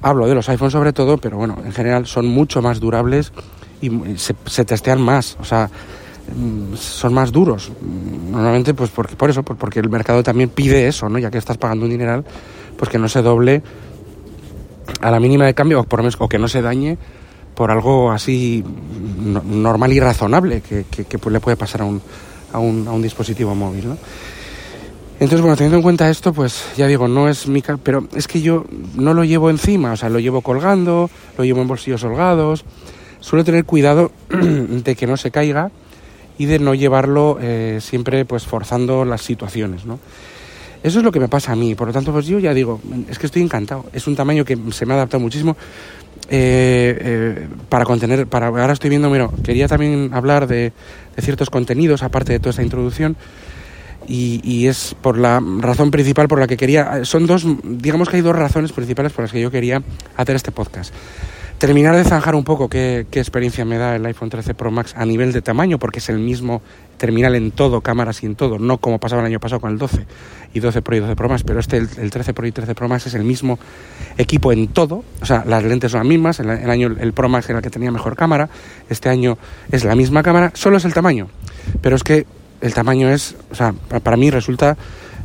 hablo 0.00 0.26
de 0.26 0.34
los 0.34 0.48
iPhones 0.48 0.72
sobre 0.72 0.92
todo, 0.94 1.18
pero 1.18 1.36
bueno, 1.36 1.58
en 1.62 1.72
general 1.72 2.06
son 2.06 2.26
mucho 2.26 2.62
más 2.62 2.80
durables 2.80 3.32
y 3.82 3.90
se, 4.16 4.34
se 4.46 4.64
testean 4.64 5.02
más, 5.02 5.36
o 5.38 5.44
sea, 5.44 5.70
son 6.76 7.14
más 7.14 7.32
duros. 7.32 7.70
Normalmente, 8.30 8.74
pues 8.74 8.90
porque, 8.90 9.16
por 9.16 9.30
eso, 9.30 9.42
porque 9.42 9.80
el 9.80 9.88
mercado 9.88 10.22
también 10.22 10.48
pide 10.48 10.88
eso, 10.88 11.08
¿no? 11.08 11.18
Ya 11.18 11.30
que 11.30 11.38
estás 11.38 11.58
pagando 11.58 11.84
un 11.84 11.90
dineral, 11.90 12.24
pues 12.76 12.90
que 12.90 12.98
no 12.98 13.08
se 13.08 13.22
doble 13.22 13.62
a 15.00 15.10
la 15.10 15.20
mínima 15.20 15.46
de 15.46 15.54
cambio 15.54 15.84
o, 15.88 16.28
que 16.28 16.38
no 16.38 16.48
se 16.48 16.62
dañe 16.62 16.98
por 17.54 17.70
algo 17.70 18.10
así 18.10 18.62
normal 19.44 19.92
y 19.92 20.00
razonable 20.00 20.60
que, 20.60 20.84
que, 20.84 21.30
le 21.30 21.40
puede 21.40 21.56
pasar 21.56 21.82
a 21.82 21.84
un, 21.84 22.02
a 22.52 22.58
un, 22.58 22.86
a 22.86 22.92
un 22.92 23.02
dispositivo 23.02 23.54
móvil, 23.54 23.88
¿no? 23.88 23.96
Entonces, 25.18 25.40
bueno, 25.40 25.56
teniendo 25.56 25.78
en 25.78 25.82
cuenta 25.82 26.10
esto, 26.10 26.34
pues 26.34 26.62
ya 26.76 26.86
digo, 26.86 27.08
no 27.08 27.26
es 27.30 27.48
mi... 27.48 27.62
Pero 27.82 28.06
es 28.14 28.28
que 28.28 28.42
yo 28.42 28.66
no 28.96 29.14
lo 29.14 29.24
llevo 29.24 29.48
encima, 29.48 29.92
o 29.92 29.96
sea, 29.96 30.10
lo 30.10 30.18
llevo 30.18 30.42
colgando, 30.42 31.08
lo 31.38 31.44
llevo 31.44 31.62
en 31.62 31.68
bolsillos 31.68 32.04
holgados. 32.04 32.66
Suelo 33.20 33.42
tener 33.42 33.64
cuidado 33.64 34.12
de 34.28 34.94
que 34.94 35.06
no 35.06 35.16
se 35.16 35.30
caiga 35.30 35.70
y 36.38 36.46
de 36.46 36.58
no 36.58 36.74
llevarlo 36.74 37.38
eh, 37.40 37.78
siempre 37.80 38.24
pues 38.24 38.44
forzando 38.46 39.04
las 39.04 39.22
situaciones, 39.22 39.86
¿no? 39.86 39.98
Eso 40.82 40.98
es 40.98 41.04
lo 41.04 41.10
que 41.10 41.18
me 41.18 41.28
pasa 41.28 41.52
a 41.52 41.56
mí, 41.56 41.74
por 41.74 41.88
lo 41.88 41.92
tanto 41.92 42.12
pues 42.12 42.26
yo 42.26 42.38
ya 42.38 42.54
digo, 42.54 42.80
es 43.10 43.18
que 43.18 43.26
estoy 43.26 43.42
encantado, 43.42 43.86
es 43.92 44.06
un 44.06 44.14
tamaño 44.14 44.44
que 44.44 44.56
se 44.70 44.86
me 44.86 44.92
ha 44.92 44.96
adaptado 44.96 45.20
muchísimo 45.20 45.56
eh, 46.28 46.96
eh, 47.00 47.48
para 47.68 47.84
contener, 47.84 48.26
para 48.26 48.48
ahora 48.48 48.72
estoy 48.72 48.90
viendo, 48.90 49.10
mira, 49.10 49.28
quería 49.42 49.66
también 49.68 50.10
hablar 50.12 50.46
de, 50.46 50.72
de 51.16 51.22
ciertos 51.22 51.50
contenidos 51.50 52.02
aparte 52.02 52.32
de 52.32 52.38
toda 52.38 52.50
esta 52.50 52.62
introducción 52.62 53.16
y, 54.06 54.40
y, 54.44 54.68
es 54.68 54.94
por 55.00 55.18
la 55.18 55.42
razón 55.58 55.90
principal 55.90 56.28
por 56.28 56.38
la 56.38 56.46
que 56.46 56.56
quería, 56.56 57.04
son 57.04 57.26
dos, 57.26 57.44
digamos 57.64 58.08
que 58.08 58.16
hay 58.16 58.22
dos 58.22 58.36
razones 58.36 58.70
principales 58.70 59.12
por 59.12 59.24
las 59.24 59.32
que 59.32 59.40
yo 59.40 59.50
quería 59.50 59.82
hacer 60.16 60.36
este 60.36 60.52
podcast 60.52 60.94
terminar 61.58 61.96
de 61.96 62.04
zanjar 62.04 62.34
un 62.34 62.44
poco 62.44 62.68
qué, 62.68 63.06
experiencia 63.12 63.64
me 63.64 63.78
da 63.78 63.96
el 63.96 64.04
iPhone 64.06 64.28
13 64.28 64.54
Pro 64.54 64.70
Max 64.70 64.94
a 64.96 65.04
nivel 65.06 65.32
de 65.32 65.42
tamaño, 65.42 65.78
porque 65.78 66.00
es 66.00 66.08
el 66.08 66.18
mismo 66.18 66.62
terminal 66.98 67.34
en 67.34 67.50
todo, 67.50 67.80
cámaras 67.80 68.22
y 68.22 68.26
en 68.26 68.36
todo, 68.36 68.58
no 68.58 68.78
como 68.78 68.98
pasaba 68.98 69.22
el 69.22 69.26
año 69.26 69.40
pasado 69.40 69.60
con 69.60 69.70
el 69.70 69.78
12 69.78 70.06
y 70.54 70.60
12 70.60 70.82
Pro 70.82 70.96
y 70.96 71.00
12 71.00 71.16
Pro 71.16 71.28
Max, 71.28 71.42
pero 71.44 71.60
este, 71.60 71.76
el, 71.78 72.10
13 72.10 72.34
Pro 72.34 72.46
y 72.46 72.52
13 72.52 72.74
Pro 72.74 72.88
Max 72.88 73.06
es 73.06 73.14
el 73.14 73.24
mismo 73.24 73.58
equipo 74.16 74.52
en 74.52 74.68
todo, 74.68 75.04
o 75.20 75.26
sea, 75.26 75.44
las 75.46 75.62
lentes 75.64 75.92
son 75.92 76.00
las 76.00 76.08
mismas, 76.08 76.40
el, 76.40 76.50
año 76.50 76.94
el 76.98 77.12
Pro 77.12 77.28
Max 77.28 77.48
era 77.48 77.58
el 77.58 77.62
que 77.62 77.70
tenía 77.70 77.90
mejor 77.90 78.16
cámara, 78.16 78.48
este 78.88 79.08
año 79.08 79.38
es 79.70 79.84
la 79.84 79.94
misma 79.94 80.22
cámara, 80.22 80.52
solo 80.54 80.76
es 80.76 80.84
el 80.84 80.94
tamaño, 80.94 81.28
pero 81.80 81.96
es 81.96 82.02
que 82.02 82.26
el 82.60 82.74
tamaño 82.74 83.10
es, 83.10 83.36
o 83.50 83.54
sea, 83.54 83.74
para 84.02 84.16
mí 84.16 84.30
resulta 84.30 84.76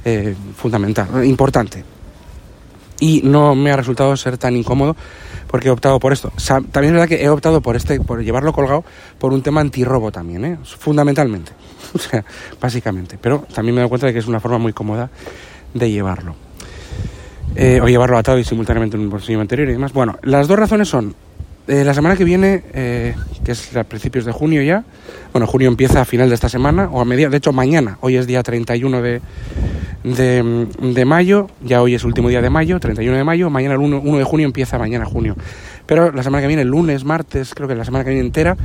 eh, 0.03 0.35
fundamental, 0.55 1.25
importante. 1.25 1.83
Y 3.01 3.21
no 3.25 3.53
me 3.55 3.71
ha 3.71 3.75
resultado 3.75 4.15
ser 4.15 4.37
tan 4.37 4.55
incómodo 4.55 4.95
porque 5.47 5.67
he 5.67 5.71
optado 5.71 5.99
por 5.99 6.13
esto. 6.13 6.31
también 6.71 6.85
es 6.85 6.91
verdad 6.93 7.07
que 7.09 7.21
he 7.21 7.29
optado 7.29 7.59
por 7.59 7.75
este, 7.75 7.99
por 7.99 8.23
llevarlo 8.23 8.53
colgado 8.53 8.85
por 9.19 9.33
un 9.33 9.41
tema 9.41 9.59
antirrobo 9.59 10.09
también, 10.09 10.45
¿eh? 10.45 10.57
fundamentalmente, 10.63 11.51
o 11.93 11.99
sea, 11.99 12.23
básicamente. 12.61 13.17
Pero 13.21 13.45
también 13.53 13.75
me 13.75 13.81
doy 13.81 13.89
cuenta 13.89 14.07
de 14.07 14.13
que 14.13 14.19
es 14.19 14.27
una 14.27 14.39
forma 14.39 14.59
muy 14.59 14.71
cómoda 14.71 15.09
de 15.73 15.91
llevarlo. 15.91 16.35
Eh, 17.53 17.81
o 17.81 17.87
llevarlo 17.89 18.17
atado 18.17 18.39
y 18.39 18.45
simultáneamente 18.45 18.95
en 18.95 19.03
un 19.03 19.09
bolsillo 19.09 19.41
anterior 19.41 19.67
y 19.67 19.73
demás. 19.73 19.91
Bueno, 19.91 20.17
las 20.23 20.47
dos 20.47 20.57
razones 20.57 20.87
son 20.87 21.13
eh, 21.71 21.85
la 21.85 21.93
semana 21.93 22.17
que 22.17 22.25
viene, 22.25 22.63
eh, 22.73 23.15
que 23.45 23.53
es 23.53 23.77
a 23.77 23.85
principios 23.85 24.25
de 24.25 24.33
junio 24.33 24.61
ya, 24.61 24.83
bueno, 25.31 25.47
junio 25.47 25.69
empieza 25.69 26.01
a 26.01 26.05
final 26.05 26.27
de 26.27 26.35
esta 26.35 26.49
semana, 26.49 26.89
o 26.91 26.99
a 26.99 27.05
media, 27.05 27.29
de 27.29 27.37
hecho 27.37 27.53
mañana, 27.53 27.97
hoy 28.01 28.17
es 28.17 28.27
día 28.27 28.43
31 28.43 29.01
de, 29.01 29.21
de, 30.03 30.67
de 30.81 31.05
mayo, 31.05 31.47
ya 31.63 31.81
hoy 31.81 31.95
es 31.95 32.03
último 32.03 32.27
día 32.27 32.41
de 32.41 32.49
mayo, 32.49 32.77
31 32.77 33.15
de 33.15 33.23
mayo, 33.23 33.49
mañana 33.49 33.75
el 33.75 33.79
1, 33.79 34.01
1 34.03 34.17
de 34.17 34.23
junio 34.25 34.45
empieza 34.45 34.77
mañana 34.77 35.05
junio. 35.05 35.37
Pero 35.85 36.11
la 36.11 36.23
semana 36.23 36.41
que 36.41 36.47
viene, 36.47 36.65
lunes, 36.65 37.05
martes, 37.05 37.55
creo 37.55 37.69
que 37.69 37.75
la 37.75 37.85
semana 37.85 38.03
que 38.03 38.09
viene 38.09 38.25
entera, 38.25 38.57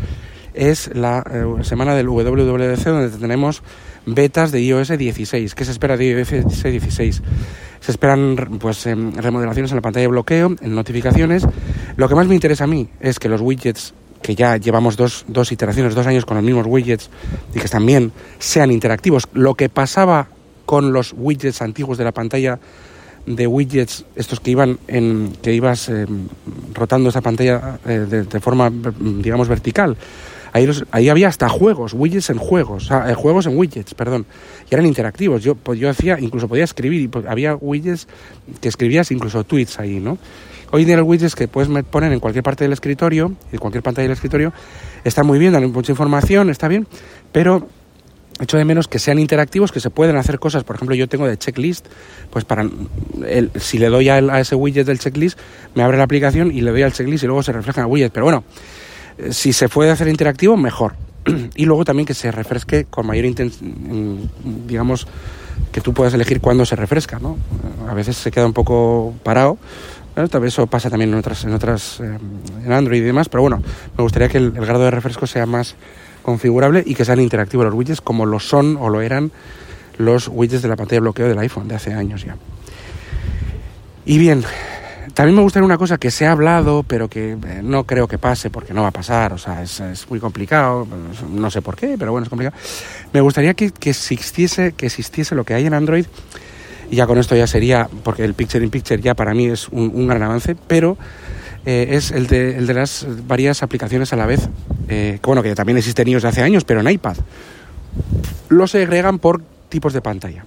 es 0.57 0.91
la 0.97 1.23
eh, 1.31 1.63
semana 1.63 1.95
del 1.95 2.09
WWDC 2.09 2.85
donde 2.85 3.11
tenemos 3.11 3.63
betas 4.07 4.53
de 4.53 4.63
iOS 4.63 4.97
16. 4.97 5.55
¿Qué 5.55 5.65
se 5.65 5.73
espera 5.73 5.97
de 5.97 6.07
iOS 6.07 6.31
16? 6.63 7.23
Se 7.81 7.91
esperan 7.91 8.59
pues 8.59 8.87
em, 8.87 9.13
remodelaciones 9.13 9.71
en 9.73 9.77
la 9.77 9.83
pantalla 9.83 10.03
de 10.03 10.09
bloqueo, 10.09 10.57
en 10.61 10.75
notificaciones. 10.75 11.47
Lo 11.97 12.09
que 12.09 12.15
más 12.15 12.27
me 12.27 12.35
interesa 12.35 12.65
a 12.65 12.69
mí 12.69 12.89
es 13.01 13.19
que 13.19 13.29
los 13.29 13.41
widgets 13.41 13.93
que 14.23 14.35
ya 14.35 14.57
llevamos 14.57 14.97
dos, 14.97 15.25
dos 15.29 15.53
iteraciones, 15.53 15.95
dos 15.95 16.07
años 16.07 16.25
con 16.25 16.37
los 16.37 16.45
mismos 16.45 16.67
widgets 16.67 17.11
y 17.55 17.61
que 17.61 17.79
bien, 17.81 18.13
sean 18.39 18.71
interactivos. 18.71 19.29
Lo 19.35 19.55
que 19.55 19.69
pasaba 19.69 20.29
con 20.65 20.93
los 20.93 21.15
widgets 21.17 21.63
antiguos 21.63 21.99
de 21.99 22.05
la 22.05 22.13
pantalla 22.13 22.59
de 23.27 23.47
widgets, 23.47 24.05
estos 24.15 24.41
que 24.41 24.53
iban 24.53 24.79
en, 24.89 25.33
que 25.43 25.53
ibas 25.53 25.89
eh, 25.89 26.07
rotando 26.75 27.11
esa 27.11 27.21
pantalla 27.21 27.79
eh, 27.87 28.07
de, 28.09 28.23
de, 28.23 28.41
forma, 28.41 28.71
digamos, 28.71 29.49
vertical. 29.49 29.97
Ahí, 30.91 31.09
había 31.11 31.29
hasta 31.29 31.51
juegos, 31.51 31.93
widgets 31.93 32.31
en 32.31 32.39
juegos, 32.39 32.91
eh, 32.91 33.13
juegos 33.13 33.45
en 33.45 33.59
widgets, 33.59 33.93
perdón, 33.93 34.25
y 34.71 34.75
eran 34.75 34.87
interactivos. 34.87 35.43
Yo, 35.43 35.55
pues, 35.55 35.79
yo 35.79 35.91
hacía, 35.91 36.19
incluso 36.19 36.49
podía 36.49 36.65
escribir, 36.65 37.11
pues, 37.11 37.27
había 37.27 37.55
widgets 37.55 38.09
que 38.63 38.69
escribías 38.69 39.11
incluso 39.11 39.45
tweets 39.45 39.79
ahí, 39.79 40.01
¿no? 40.01 40.17
Hoy 40.73 40.83
en 40.83 40.87
día 40.87 40.97
los 40.97 41.07
widgets 41.07 41.35
que 41.35 41.47
puedes 41.47 41.71
poner 41.85 42.11
en 42.11 42.21
cualquier 42.21 42.43
parte 42.43 42.65
del 42.65 42.73
escritorio, 42.73 43.35
en 43.53 43.59
cualquier 43.59 43.83
pantalla 43.83 44.05
del 44.05 44.13
escritorio, 44.13 44.55
están 45.05 45.27
muy 45.27 45.39
bien, 45.39 45.53
dan 45.53 45.71
mucha 45.71 45.93
información, 45.93 46.49
está 46.49 46.69
bien, 46.69 46.87
pero 47.33 47.69
echo 48.41 48.57
de 48.57 48.65
menos 48.65 48.89
que 48.89 48.99
sean 48.99 49.19
interactivos, 49.19 49.73
que 49.73 49.81
se 49.81 49.91
pueden 49.91 50.17
hacer 50.17 50.39
cosas. 50.39 50.65
Por 50.65 50.77
ejemplo, 50.77 50.97
yo 50.97 51.07
tengo 51.07 51.27
de 51.27 51.37
checklist, 51.37 51.87
pues 52.31 52.47
para 52.47 52.67
el, 53.27 53.51
si 53.57 53.79
le 53.79 53.89
doy 53.89 54.09
a, 54.09 54.15
a, 54.15 54.41
ese 54.41 54.55
widget 54.55 54.87
del 54.87 54.99
checklist, 54.99 55.39
me 55.75 55.83
abre 55.83 55.99
la 55.99 56.05
aplicación 56.05 56.51
y 56.51 56.63
le 56.63 56.71
doy 56.71 56.83
al 56.83 56.95
checklist 56.95 57.25
y 57.25 57.27
luego 57.27 57.43
se 57.43 57.53
refleja 57.53 57.83
en 57.83 57.87
el 57.89 57.93
widget. 57.93 58.13
Pero 58.13 58.25
bueno, 58.25 58.45
si 59.31 59.53
se 59.53 59.69
puede 59.69 59.91
hacer 59.91 60.09
interactivo, 60.09 60.57
mejor. 60.57 60.95
y 61.55 61.65
luego 61.65 61.85
también 61.85 62.07
que 62.07 62.15
se 62.15 62.31
refresque 62.31 62.85
con 62.85 63.07
mayor 63.07 63.25
intensidad, 63.25 63.71
digamos, 64.67 65.07
que 65.73 65.81
tú 65.81 65.93
puedas 65.93 66.15
elegir 66.15 66.41
cuándo 66.41 66.65
se 66.67 66.77
refresca, 66.77 67.19
¿no? 67.19 67.37
A 67.89 67.95
veces 67.95 68.17
se 68.17 68.31
queda 68.31 68.47
un 68.47 68.53
poco 68.53 69.15
parado. 69.23 69.59
Tal 70.15 70.41
vez 70.41 70.55
eso 70.55 70.67
pasa 70.67 70.89
también 70.89 71.13
en 71.13 71.19
otras, 71.19 71.45
en 71.45 71.53
otras, 71.53 72.01
eh, 72.01 72.19
en 72.65 72.73
Android 72.73 73.03
y 73.03 73.05
demás, 73.05 73.29
pero 73.29 73.43
bueno, 73.43 73.63
me 73.99 74.03
gustaría 74.03 74.29
que 74.29 74.39
el, 74.39 74.45
el 74.57 74.65
grado 74.65 74.85
de 74.85 74.91
refresco 74.91 75.27
sea 75.27 75.45
más 75.45 75.75
configurable 76.23 76.83
y 76.87 76.95
que 76.95 77.05
sean 77.05 77.21
interactivos 77.21 77.67
los 77.67 77.75
widgets 77.75 78.01
como 78.01 78.25
lo 78.25 78.41
son 78.41 78.79
o 78.81 78.89
lo 78.89 79.03
eran 79.03 79.31
los 79.99 80.29
widgets 80.29 80.63
de 80.63 80.69
la 80.69 80.77
pantalla 80.77 80.97
de 80.97 81.01
bloqueo 81.01 81.29
del 81.29 81.39
iPhone 81.39 81.69
de 81.69 81.75
hace 81.75 81.93
años 81.93 82.25
ya. 82.25 82.37
Y 84.07 84.19
bien, 84.19 84.43
también 85.17 85.35
me 85.35 85.41
gustaría 85.41 85.65
una 85.65 85.79
cosa 85.79 85.97
que 85.97 86.11
se 86.11 86.27
ha 86.27 86.33
hablado, 86.33 86.83
pero 86.83 87.09
que 87.09 87.39
no 87.63 87.85
creo 87.85 88.07
que 88.07 88.19
pase 88.19 88.51
porque 88.51 88.75
no 88.75 88.83
va 88.83 88.89
a 88.89 88.91
pasar, 88.91 89.33
o 89.33 89.39
sea, 89.39 89.63
es, 89.63 89.81
muy 90.11 90.21
complicado, 90.21 90.87
no 91.31 91.51
sé 91.51 91.63
por 91.63 91.75
qué, 91.75 91.97
pero 91.99 92.13
bueno, 92.13 92.25
es 92.25 92.29
complicado. 92.29 92.55
Me 93.15 93.23
gustaría 93.23 93.55
que, 93.55 93.71
que, 93.71 93.89
existiese, 93.89 94.73
que 94.73 94.85
existiese 94.85 95.35
lo 95.35 95.45
que 95.45 95.55
hay 95.55 95.65
en 95.65 95.73
Android, 95.73 96.05
y 96.91 96.97
ya 96.97 97.07
con 97.07 97.17
esto 97.17 97.35
ya 97.35 97.47
sería, 97.47 97.89
porque 98.03 98.27
el 98.27 98.35
Picture 98.35 98.63
in 98.63 98.71
Picture 98.71 99.01
ya 99.01 99.15
para 99.15 99.33
mí 99.33 99.47
es 99.47 99.69
un, 99.71 100.07
gran 100.07 100.23
avance, 100.23 100.55
pero 100.55 100.99
eh, 101.65 101.89
es 101.93 102.11
el 102.11 102.27
de, 102.27 102.59
el 102.59 102.67
de, 102.67 102.75
las 102.75 103.07
varias 103.27 103.63
aplicaciones 103.63 104.13
a 104.13 104.17
la 104.17 104.27
vez, 104.27 104.51
eh, 104.91 105.19
que 105.23 105.27
bueno, 105.27 105.43
que 105.43 105.55
también 105.55 105.79
existen 105.79 106.05
de 106.05 106.29
hace 106.29 106.43
años, 106.43 106.65
pero 106.65 106.81
en 106.81 106.91
iPad. 106.91 107.17
Lo 108.51 108.67
segregan 108.67 109.19
por 109.19 109.41
tipos 109.71 109.95
de 109.95 110.03
pantalla. 110.03 110.45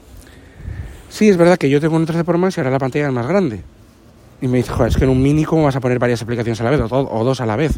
Sí, 1.10 1.28
es 1.28 1.38
verdad 1.38 1.58
que 1.58 1.72
yo 1.72 1.82
tengo 1.82 1.96
un 1.96 2.06
13 2.06 2.24
Pro 2.24 2.38
Max 2.38 2.58
y 2.58 2.60
ahora 2.60 2.70
la 2.70 2.78
pantalla 2.78 3.08
es 3.08 3.14
más 3.14 3.26
grande. 3.26 3.64
Y 4.42 4.48
me 4.48 4.58
dice, 4.58 4.72
joder, 4.72 4.90
es 4.90 4.98
que 4.98 5.04
en 5.04 5.10
un 5.10 5.22
mini, 5.22 5.44
¿cómo 5.44 5.64
vas 5.64 5.76
a 5.76 5.80
poner 5.80 6.00
varias 6.00 6.22
aplicaciones 6.22 6.60
a 6.62 6.64
la 6.64 6.70
vez? 6.72 6.80
O, 6.80 6.86
o 6.88 7.24
dos 7.24 7.42
a 7.42 7.46
la 7.46 7.56
vez, 7.56 7.78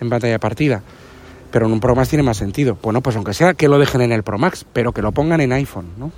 en 0.00 0.08
pantalla 0.08 0.38
partida. 0.38 0.82
Pero 1.50 1.66
en 1.66 1.72
un 1.72 1.80
Pro 1.80 1.94
Max 1.94 2.08
tiene 2.10 2.22
más 2.22 2.36
sentido. 2.36 2.78
Bueno, 2.82 3.00
pues 3.00 3.16
aunque 3.16 3.34
sea 3.34 3.54
que 3.54 3.68
lo 3.68 3.78
dejen 3.78 4.02
en 4.02 4.12
el 4.12 4.22
Pro 4.22 4.38
Max, 4.38 4.64
pero 4.72 4.92
que 4.92 5.02
lo 5.02 5.12
pongan 5.12 5.40
en 5.40 5.52
iPhone, 5.52 5.86
¿no? 5.96 6.12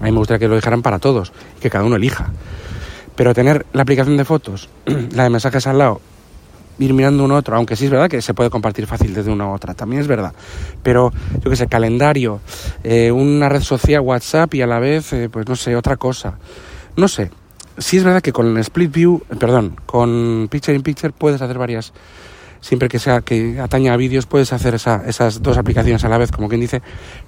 A 0.00 0.04
mí 0.04 0.12
me 0.12 0.18
gustaría 0.18 0.40
que 0.40 0.48
lo 0.48 0.54
dejaran 0.54 0.82
para 0.82 0.98
todos, 0.98 1.32
que 1.60 1.70
cada 1.70 1.84
uno 1.84 1.96
elija. 1.96 2.30
Pero 3.16 3.34
tener 3.34 3.66
la 3.72 3.82
aplicación 3.82 4.16
de 4.16 4.24
fotos, 4.24 4.68
la 5.12 5.24
de 5.24 5.30
mensajes 5.30 5.66
al 5.66 5.78
lado, 5.78 6.00
ir 6.78 6.94
mirando 6.94 7.24
uno 7.24 7.36
a 7.36 7.38
otro, 7.38 7.56
aunque 7.56 7.76
sí 7.76 7.84
es 7.84 7.90
verdad 7.90 8.08
que 8.08 8.22
se 8.22 8.34
puede 8.34 8.50
compartir 8.50 8.86
fácil 8.86 9.14
desde 9.14 9.30
una 9.30 9.44
a 9.44 9.50
otra, 9.50 9.74
también 9.74 10.00
es 10.00 10.08
verdad. 10.08 10.32
Pero 10.82 11.12
yo 11.40 11.50
que 11.50 11.56
sé, 11.56 11.66
calendario, 11.66 12.40
eh, 12.82 13.12
una 13.12 13.48
red 13.48 13.62
social, 13.62 14.00
WhatsApp 14.00 14.54
y 14.54 14.62
a 14.62 14.66
la 14.66 14.78
vez, 14.78 15.12
eh, 15.12 15.28
pues 15.30 15.46
no 15.48 15.56
sé, 15.56 15.76
otra 15.76 15.96
cosa. 15.96 16.38
No 16.96 17.08
sé. 17.08 17.30
Sí 17.78 17.96
es 17.96 18.04
verdad 18.04 18.20
que 18.20 18.32
con 18.32 18.58
Split 18.58 18.92
View, 18.92 19.22
perdón, 19.38 19.76
con 19.86 20.48
Picture 20.50 20.76
in 20.76 20.82
Picture 20.82 21.12
puedes 21.16 21.40
hacer 21.40 21.58
varias, 21.58 21.92
siempre 22.60 22.88
que 22.88 22.98
sea 22.98 23.22
que 23.22 23.60
ataña 23.60 23.94
a 23.94 23.96
vídeos, 23.96 24.26
puedes 24.26 24.52
hacer 24.52 24.74
esa, 24.74 25.02
esas 25.06 25.42
dos 25.42 25.56
aplicaciones 25.56 26.04
a 26.04 26.08
la 26.08 26.18
vez, 26.18 26.30
como 26.30 26.48
quien 26.48 26.60
dice, 26.60 26.82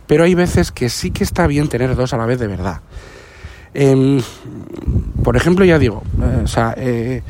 pero 0.07 0.25
hay 0.25 0.35
veces 0.35 0.71
que 0.71 0.89
sí 0.89 1.11
que 1.11 1.25
está 1.25 1.47
bien 1.47 1.69
tener 1.69 1.97
dos 1.97 2.13
a 2.13 2.19
la 2.19 2.27
vez 2.27 2.39
de 2.39 2.47
verdad. 2.47 2.81
Eh, 3.73 4.21
por 5.23 5.37
ejemplo, 5.37 5.65
ya 5.65 5.79
digo, 5.79 6.03
eh, 6.21 6.43
o 6.45 6.47
sea, 6.47 6.75
eh, 6.77 7.23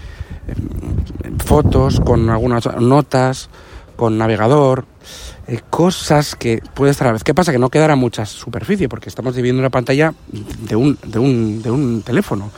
fotos 1.45 2.01
con 2.01 2.29
algunas 2.29 2.67
notas, 2.81 3.49
con 3.97 4.19
navegador, 4.19 4.85
eh, 5.47 5.61
cosas 5.71 6.35
que 6.37 6.63
puede 6.75 6.93
estar 6.93 7.07
a 7.07 7.11
la 7.11 7.13
vez. 7.15 7.25
¿Qué 7.25 7.35
pasa? 7.35 7.53
Que 7.53 7.59
no 7.59 7.71
quedará 7.71 7.97
mucha 7.97 8.27
superficie 8.27 8.89
porque 8.89 9.09
estamos 9.09 9.35
dividiendo 9.35 9.61
una 9.61 9.71
pantalla 9.71 10.15
de 10.31 10.77
un, 10.77 10.99
de 11.07 11.19
un, 11.19 11.63
de 11.63 11.71
un 11.71 12.03
teléfono. 12.03 12.51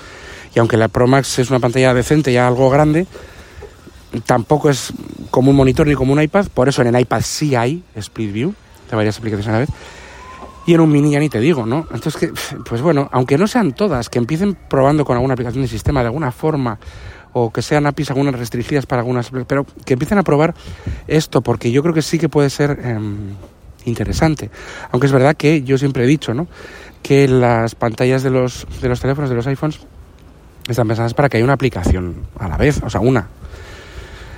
Y 0.57 0.59
aunque 0.59 0.79
la 0.79 0.89
Pro 0.89 1.07
Max 1.07 1.39
es 1.39 1.51
una 1.51 1.61
pantalla 1.61 1.93
decente, 1.93 2.33
ya 2.33 2.47
algo 2.47 2.71
grande, 2.71 3.07
tampoco 4.25 4.71
es 4.71 4.91
como 5.31 5.51
un 5.51 5.57
monitor 5.57 5.87
ni 5.87 5.95
como 5.95 6.15
un 6.15 6.23
iPad. 6.23 6.47
Por 6.47 6.71
eso 6.71 6.81
en 6.81 6.89
el 6.89 6.99
iPad 6.99 7.21
sí 7.21 7.55
hay 7.55 7.85
Split 7.95 8.33
View 8.33 8.55
de 8.89 8.97
varias 8.97 9.19
aplicaciones 9.19 9.49
a 9.49 9.53
la 9.53 9.59
vez. 9.59 9.69
Y 10.67 10.73
en 10.73 10.81
un 10.81 10.91
mini 10.91 11.11
ya 11.11 11.21
ni 11.21 11.29
te 11.29 11.41
digo, 11.41 11.67
¿no? 11.67 11.87
Entonces, 11.93 12.17
que, 12.17 12.33
pues 12.67 12.81
bueno, 12.81 13.11
aunque 13.13 13.37
no 13.37 13.47
sean 13.47 13.75
todas, 13.75 14.09
que 14.09 14.19
empiecen 14.19 14.55
probando 14.55 15.05
con 15.05 15.17
alguna 15.17 15.35
aplicación 15.35 15.61
de 15.61 15.69
sistema 15.69 16.01
de 16.01 16.07
alguna 16.07 16.33
forma, 16.33 16.79
o 17.35 17.53
que 17.53 17.61
sean 17.61 17.85
APIs 17.85 18.09
algunas 18.09 18.35
restringidas 18.35 18.87
para 18.87 19.03
algunas, 19.03 19.31
pero 19.47 19.67
que 19.85 19.93
empiecen 19.93 20.17
a 20.17 20.23
probar 20.23 20.55
esto, 21.07 21.43
porque 21.43 21.71
yo 21.71 21.83
creo 21.83 21.93
que 21.93 22.01
sí 22.01 22.19
que 22.19 22.31
puede 22.31 22.49
ser 22.49 22.81
eh, 22.83 22.99
interesante. 23.85 24.51
Aunque 24.91 25.07
es 25.07 25.13
verdad 25.13 25.37
que 25.37 25.65
yo 25.65 25.77
siempre 25.77 26.05
he 26.05 26.07
dicho, 26.07 26.33
¿no? 26.33 26.49
Que 27.03 27.29
las 27.29 27.75
pantallas 27.75 28.23
de 28.23 28.31
los, 28.31 28.67
de 28.81 28.89
los 28.89 29.01
teléfonos, 29.01 29.29
de 29.29 29.37
los 29.37 29.47
iPhones, 29.47 29.81
están 30.69 30.89
pensadas 30.89 31.15
para 31.15 31.29
que 31.29 31.37
haya 31.37 31.45
una 31.45 31.55
aplicación 31.55 32.27
a 32.39 32.49
la 32.49 32.57
vez, 32.57 32.83
o 32.83 32.91
sea, 32.91 33.01
una, 33.01 33.29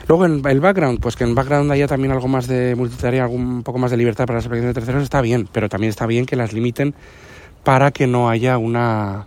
Luego 0.08 0.24
en 0.24 0.42
el 0.46 0.60
background, 0.60 1.00
pues 1.00 1.16
que 1.16 1.24
en 1.24 1.34
background 1.34 1.70
haya 1.70 1.86
también 1.86 2.12
algo 2.12 2.28
más 2.28 2.46
de 2.46 2.74
multitarea, 2.74 3.24
algún 3.24 3.62
poco 3.62 3.78
más 3.78 3.90
de 3.90 3.98
libertad 3.98 4.24
para 4.24 4.38
las 4.38 4.46
aplicaciones 4.46 4.74
de 4.74 4.80
terceros, 4.80 5.02
está 5.02 5.20
bien, 5.20 5.46
pero 5.52 5.68
también 5.68 5.90
está 5.90 6.06
bien 6.06 6.24
que 6.24 6.34
las 6.34 6.54
limiten 6.54 6.94
para 7.62 7.90
que 7.90 8.06
no 8.06 8.30
haya 8.30 8.56
una, 8.56 9.26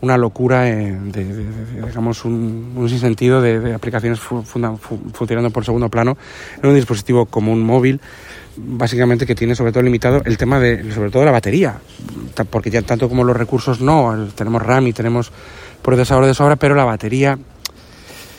una 0.00 0.16
locura 0.16 0.62
de, 0.62 0.98
de, 0.98 1.46
digamos, 1.86 2.24
un, 2.24 2.72
un 2.74 2.88
sinsentido 2.88 3.40
de, 3.40 3.72
aplicaciones 3.72 4.18
funcionando 4.18 5.50
por 5.50 5.64
segundo 5.64 5.88
plano 5.88 6.18
en 6.60 6.68
un 6.68 6.74
dispositivo 6.74 7.26
como 7.26 7.52
un 7.52 7.62
móvil, 7.62 8.00
básicamente 8.56 9.26
que 9.26 9.36
tiene 9.36 9.54
sobre 9.54 9.70
todo 9.70 9.84
limitado 9.84 10.22
el 10.24 10.36
tema 10.36 10.58
de, 10.58 10.90
sobre 10.92 11.10
todo 11.10 11.24
la 11.24 11.30
batería, 11.30 11.78
porque 12.50 12.70
ya 12.70 12.82
tanto 12.82 13.08
como 13.08 13.22
los 13.22 13.36
recursos 13.36 13.80
no, 13.80 14.26
tenemos 14.34 14.60
RAM 14.60 14.88
y 14.88 14.92
tenemos 14.92 15.30
procesador 15.82 16.26
de 16.26 16.34
sobra, 16.34 16.56
pero 16.56 16.74
la 16.74 16.84
batería 16.84 17.38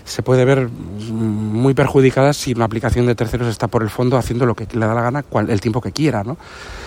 se 0.03 0.23
puede 0.23 0.45
ver 0.45 0.67
muy 0.67 1.73
perjudicada 1.73 2.33
si 2.33 2.53
una 2.53 2.65
aplicación 2.65 3.05
de 3.05 3.15
terceros 3.15 3.47
está 3.47 3.67
por 3.67 3.83
el 3.83 3.89
fondo 3.89 4.17
haciendo 4.17 4.45
lo 4.45 4.55
que 4.55 4.67
le 4.73 4.85
da 4.85 4.93
la 4.93 5.01
gana 5.01 5.23
el 5.47 5.61
tiempo 5.61 5.79
que 5.79 5.91
quiera, 5.91 6.23
¿no? 6.23 6.37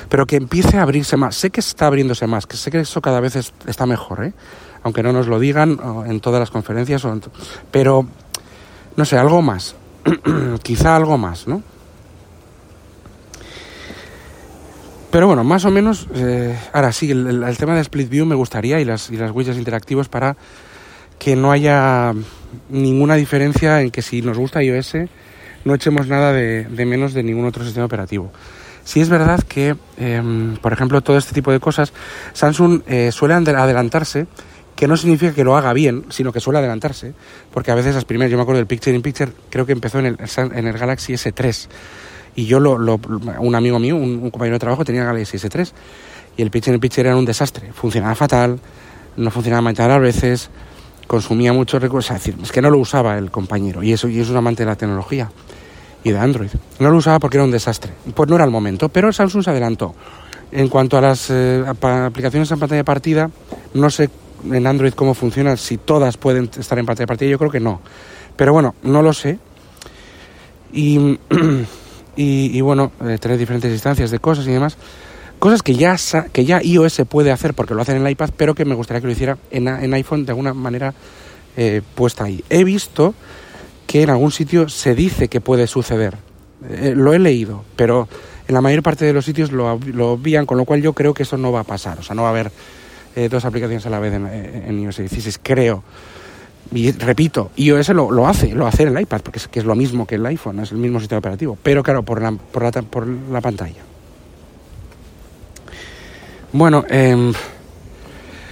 Pero 0.09 0.27
que 0.27 0.37
empiece 0.37 0.77
a 0.77 0.83
abrirse 0.83 1.17
más. 1.17 1.37
Sé 1.37 1.51
que 1.51 1.61
está 1.61 1.87
abriéndose 1.87 2.27
más, 2.27 2.47
que 2.47 2.57
sé 2.57 2.71
que 2.71 2.81
eso 2.81 3.01
cada 3.01 3.21
vez 3.21 3.37
es, 3.37 3.53
está 3.67 3.87
mejor, 3.87 4.25
¿eh? 4.25 4.33
Aunque 4.83 5.03
no 5.03 5.13
nos 5.13 5.27
lo 5.27 5.39
digan 5.39 5.79
en 6.07 6.21
todas 6.21 6.41
las 6.41 6.51
conferencias, 6.51 7.05
o 7.07 7.13
en 7.13 7.23
pero 7.71 8.07
no 8.97 9.05
sé, 9.05 9.17
algo 9.17 9.43
más. 9.43 9.75
Quizá 10.63 10.95
algo 10.95 11.17
más, 11.17 11.49
¿no? 11.49 11.63
Pero 15.15 15.29
bueno, 15.29 15.45
más 15.45 15.65
o 15.65 15.71
menos, 15.71 16.09
eh, 16.17 16.59
ahora 16.73 16.91
sí, 16.91 17.09
el, 17.13 17.57
tema 17.57 17.77
de 17.77 17.83
Split 17.83 18.09
View 18.09 18.27
me 18.27 18.35
gustaría 18.35 18.81
y 18.81 18.85
las, 18.85 19.11
y 19.11 19.17
las 19.17 19.31
widgets 19.31 19.57
interactivos 19.57 20.09
para 20.09 20.37
que 21.21 21.37
no 21.37 21.53
haya 21.53 22.13
ninguna 22.69 23.15
diferencia 23.15 23.81
en 23.81 23.93
que 23.93 24.03
si 24.03 24.23
nos 24.23 24.37
gusta 24.37 24.61
iOS 24.61 24.97
no 25.65 25.73
echemos 25.73 26.09
nada 26.09 26.33
de, 26.33 26.65
de 26.65 26.85
menos 26.85 27.15
de 27.15 27.23
ningún 27.23 27.45
otro 27.45 27.63
sistema 27.63 27.87
operativo. 27.87 28.33
Sí 28.83 29.01
es 29.01 29.09
verdad 29.09 29.39
que, 29.47 29.77
eh, 29.99 30.57
por 30.61 30.73
ejemplo, 30.73 31.01
todo 31.01 31.17
este 31.17 31.33
tipo 31.33 31.53
de 31.53 31.61
cosas, 31.61 31.93
Samsung 32.33 32.83
eh, 32.89 33.13
suele 33.13 33.35
adelantarse 33.35 34.27
que 34.75 34.89
no 34.89 34.97
significa 34.97 35.33
que 35.33 35.45
lo 35.45 35.57
haga 35.57 35.73
bien, 35.75 36.07
sino 36.09 36.33
que 36.33 36.41
suele 36.41 36.59
adelantarse, 36.59 37.15
porque 37.53 37.71
a 37.71 37.77
veces 37.77 37.95
las 37.95 38.05
primeras, 38.05 38.33
yo 38.33 38.37
me 38.37 38.43
acuerdo 38.43 38.59
del 38.59 38.67
Picture 38.67 38.97
in 38.97 39.03
Picture, 39.03 39.31
creo 39.49 39.65
que 39.65 39.71
empezó 39.71 40.01
en 40.01 40.07
el, 40.07 40.19
en 40.37 40.67
el 40.67 40.77
Galaxy 40.77 41.13
S3, 41.13 41.69
y 42.35 42.47
yo, 42.47 42.61
lo, 42.61 42.79
lo, 42.79 43.01
un 43.39 43.55
amigo 43.55 43.79
mío, 43.79 43.97
un, 43.97 44.31
compañero 44.31 44.57
de 44.57 44.61
trabajo, 44.61 44.85
tenía 44.85 45.05
Galaxy 45.05 45.37
S3, 45.37 45.73
y 46.37 46.43
el 46.43 46.51
Picture 46.51 46.75
in 46.75 46.81
Picture 46.81 47.09
era 47.09 47.17
un 47.17 47.25
desastre, 47.25 47.73
funcionaba 47.73 48.15
fatal, 48.15 48.59
no 49.17 49.31
funcionaba 49.31 49.63
muchas 49.63 49.89
a 49.89 49.99
veces, 49.99 50.51
consumía 51.07 51.53
muchos 51.53 51.81
recursos, 51.81 52.17
es 52.17 52.25
decir, 52.25 52.37
es 52.43 52.51
que 52.51 52.61
no 52.61 52.71
lo 52.71 52.79
usaba 52.79 53.19
el 53.19 53.31
compañero, 53.31 53.83
y 53.83 53.93
eso 53.93 54.09
y 54.09 54.21
es 54.21 54.29
un 54.29 54.37
amante 54.37 54.65
de 54.65 54.71
la 54.71 54.77
tecnología 54.77 55.31
y 56.03 56.13
de 56.13 56.19
Android. 56.19 56.51
No 56.79 56.91
lo 56.91 56.99
usaba 56.99 57.19
porque 57.19 57.39
era 57.39 57.45
un 57.45 57.51
desastre, 57.51 57.93
pues 58.15 58.29
no 58.29 58.37
era 58.37 58.45
el 58.45 58.51
momento, 58.51 58.89
pero 58.89 59.13
Samsung 59.13 59.45
se 59.45 59.51
adelantó. 59.51 59.95
En 60.53 60.69
cuanto 60.69 60.97
a 60.97 61.01
las 61.01 61.31
eh, 61.31 61.65
aplicaciones 61.67 62.51
en 62.51 62.59
pantalla 62.59 62.79
de 62.79 62.85
partida, 62.85 63.31
no 63.73 63.91
sé 63.91 64.11
en 64.51 64.67
Android 64.67 64.93
cómo 64.93 65.15
funciona, 65.15 65.57
si 65.57 65.79
todas 65.79 66.17
pueden 66.17 66.51
estar 66.59 66.79
en 66.79 66.87
pantalla 66.87 67.05
de 67.05 67.09
partida, 67.09 67.31
yo 67.31 67.39
creo 67.39 67.51
que 67.51 67.61
no. 67.61 67.81
Pero 68.37 68.53
bueno, 68.53 68.75
no 68.83 69.03
lo 69.03 69.13
sé. 69.13 69.39
Y, 70.73 71.19
y, 72.17 72.57
y 72.57 72.61
bueno, 72.61 72.93
eh, 73.05 73.19
tener 73.19 73.39
diferentes 73.39 73.71
instancias 73.73 74.11
de 74.11 74.19
cosas 74.19 74.47
y 74.47 74.51
demás. 74.51 74.77
Cosas 75.39 75.63
que 75.63 75.75
ya, 75.75 75.97
que 76.33 76.45
ya 76.45 76.63
iOS 76.63 77.03
puede 77.09 77.31
hacer 77.31 77.55
porque 77.55 77.75
lo 77.75 77.83
hacen 77.83 77.97
en 77.97 78.07
el 78.07 78.13
iPad, 78.13 78.31
pero 78.37 78.55
que 78.55 78.65
me 78.65 78.75
gustaría 78.75 79.01
que 79.01 79.07
lo 79.07 79.13
hiciera 79.13 79.37
en, 79.51 79.93
iPhone 79.93 80.25
de 80.25 80.33
alguna 80.33 80.55
manera 80.55 80.95
eh, 81.57 81.83
puesta 81.95 82.25
ahí. 82.25 82.43
He 82.49 82.65
visto 82.65 83.15
que 83.87 84.03
en 84.03 84.11
algún 84.11 84.31
sitio 84.31 84.69
se 84.69 84.95
dice 84.95 85.29
que 85.29 85.41
puede 85.41 85.67
suceder. 85.67 86.17
Eh, 86.71 86.95
lo 86.97 87.13
he 87.13 87.19
leído, 87.19 87.63
pero 87.77 88.09
en 88.49 88.55
la 88.55 88.63
mayor 88.63 88.83
parte 88.83 89.05
de 89.05 89.13
los 89.13 89.25
sitios 89.25 89.53
lo, 89.53 89.79
lo 89.93 90.19
con 90.47 90.57
lo 90.57 90.65
cual 90.65 90.81
yo 90.81 90.95
creo 90.95 91.13
que 91.13 91.25
eso 91.25 91.37
no 91.37 91.53
va 91.53 91.61
a 91.61 91.65
pasar. 91.65 91.99
O 91.99 92.03
sea, 92.03 92.15
no 92.15 92.23
va 92.23 92.29
a 92.29 92.31
haber 92.31 92.51
eh, 93.15 93.29
dos 93.29 93.45
aplicaciones 93.45 93.85
a 93.87 93.91
la 93.91 93.99
vez 93.99 94.15
en, 94.15 94.27
en, 94.27 94.81
iOS 94.81 94.99
16, 94.99 95.41
creo. 95.43 95.83
Y 96.73 96.93
repito, 96.93 97.51
iOS 97.57 97.91
lo, 97.91 98.11
lo 98.11 98.27
hace, 98.27 98.55
lo 98.55 98.67
hace 98.67 98.85
el 98.85 98.99
iPad, 98.99 99.21
porque 99.21 99.39
es, 99.39 99.49
que 99.49 99.61
es 99.61 99.65
lo 99.65 99.75
mismo 99.75 100.07
que 100.07 100.17
el 100.17 100.27
iPhone, 100.27 100.61
es 100.61 100.73
el 100.73 100.79
mismo 100.79 100.99
sistema 100.99 101.19
operativo, 101.19 101.59
pero 101.63 101.83
claro, 101.83 102.03
por 102.03 102.21
la, 102.21 102.33
por 102.33 102.63
la, 102.63 102.83
por 102.83 103.07
la 103.07 103.41
pantalla. 103.41 103.83
Bueno, 106.53 106.85
eh, 106.89 107.33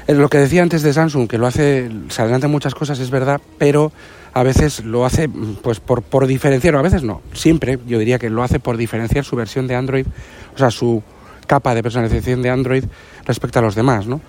lo 0.09 0.28
que 0.28 0.38
decía 0.38 0.62
antes 0.62 0.83
de 0.83 0.92
Samsung, 0.92 1.28
que 1.28 1.38
lo 1.38 1.47
hace, 1.47 1.90
se 2.09 2.23
adelanta 2.23 2.49
muchas 2.49 2.75
cosas, 2.75 2.99
es 2.99 3.11
verdad, 3.11 3.40
pero 3.59 3.92
a 4.35 4.42
veces 4.42 4.85
lo 4.85 5.04
hace 5.04 5.28
pues 5.28 5.81
por, 5.81 6.02
por 6.02 6.26
diferenciar, 6.26 6.75
o 6.75 6.78
a 6.78 6.83
veces 6.83 7.02
no, 7.02 7.23
siempre 7.33 7.78
yo 7.87 7.99
diría 7.99 8.19
que 8.19 8.31
lo 8.31 8.42
hace 8.42 8.61
por 8.61 8.76
diferenciar 8.76 9.25
su 9.25 9.37
versión 9.37 9.66
de 9.66 9.76
Android, 9.76 10.07
o 10.54 10.59
sea, 10.59 10.71
su 10.71 11.02
capa 11.47 11.75
de 11.75 11.83
personalización 11.83 12.42
de 12.42 12.50
Android 12.50 12.85
respecto 13.25 13.59
a 13.59 13.62
los 13.62 13.75
demás, 13.75 14.07
¿no? 14.07 14.21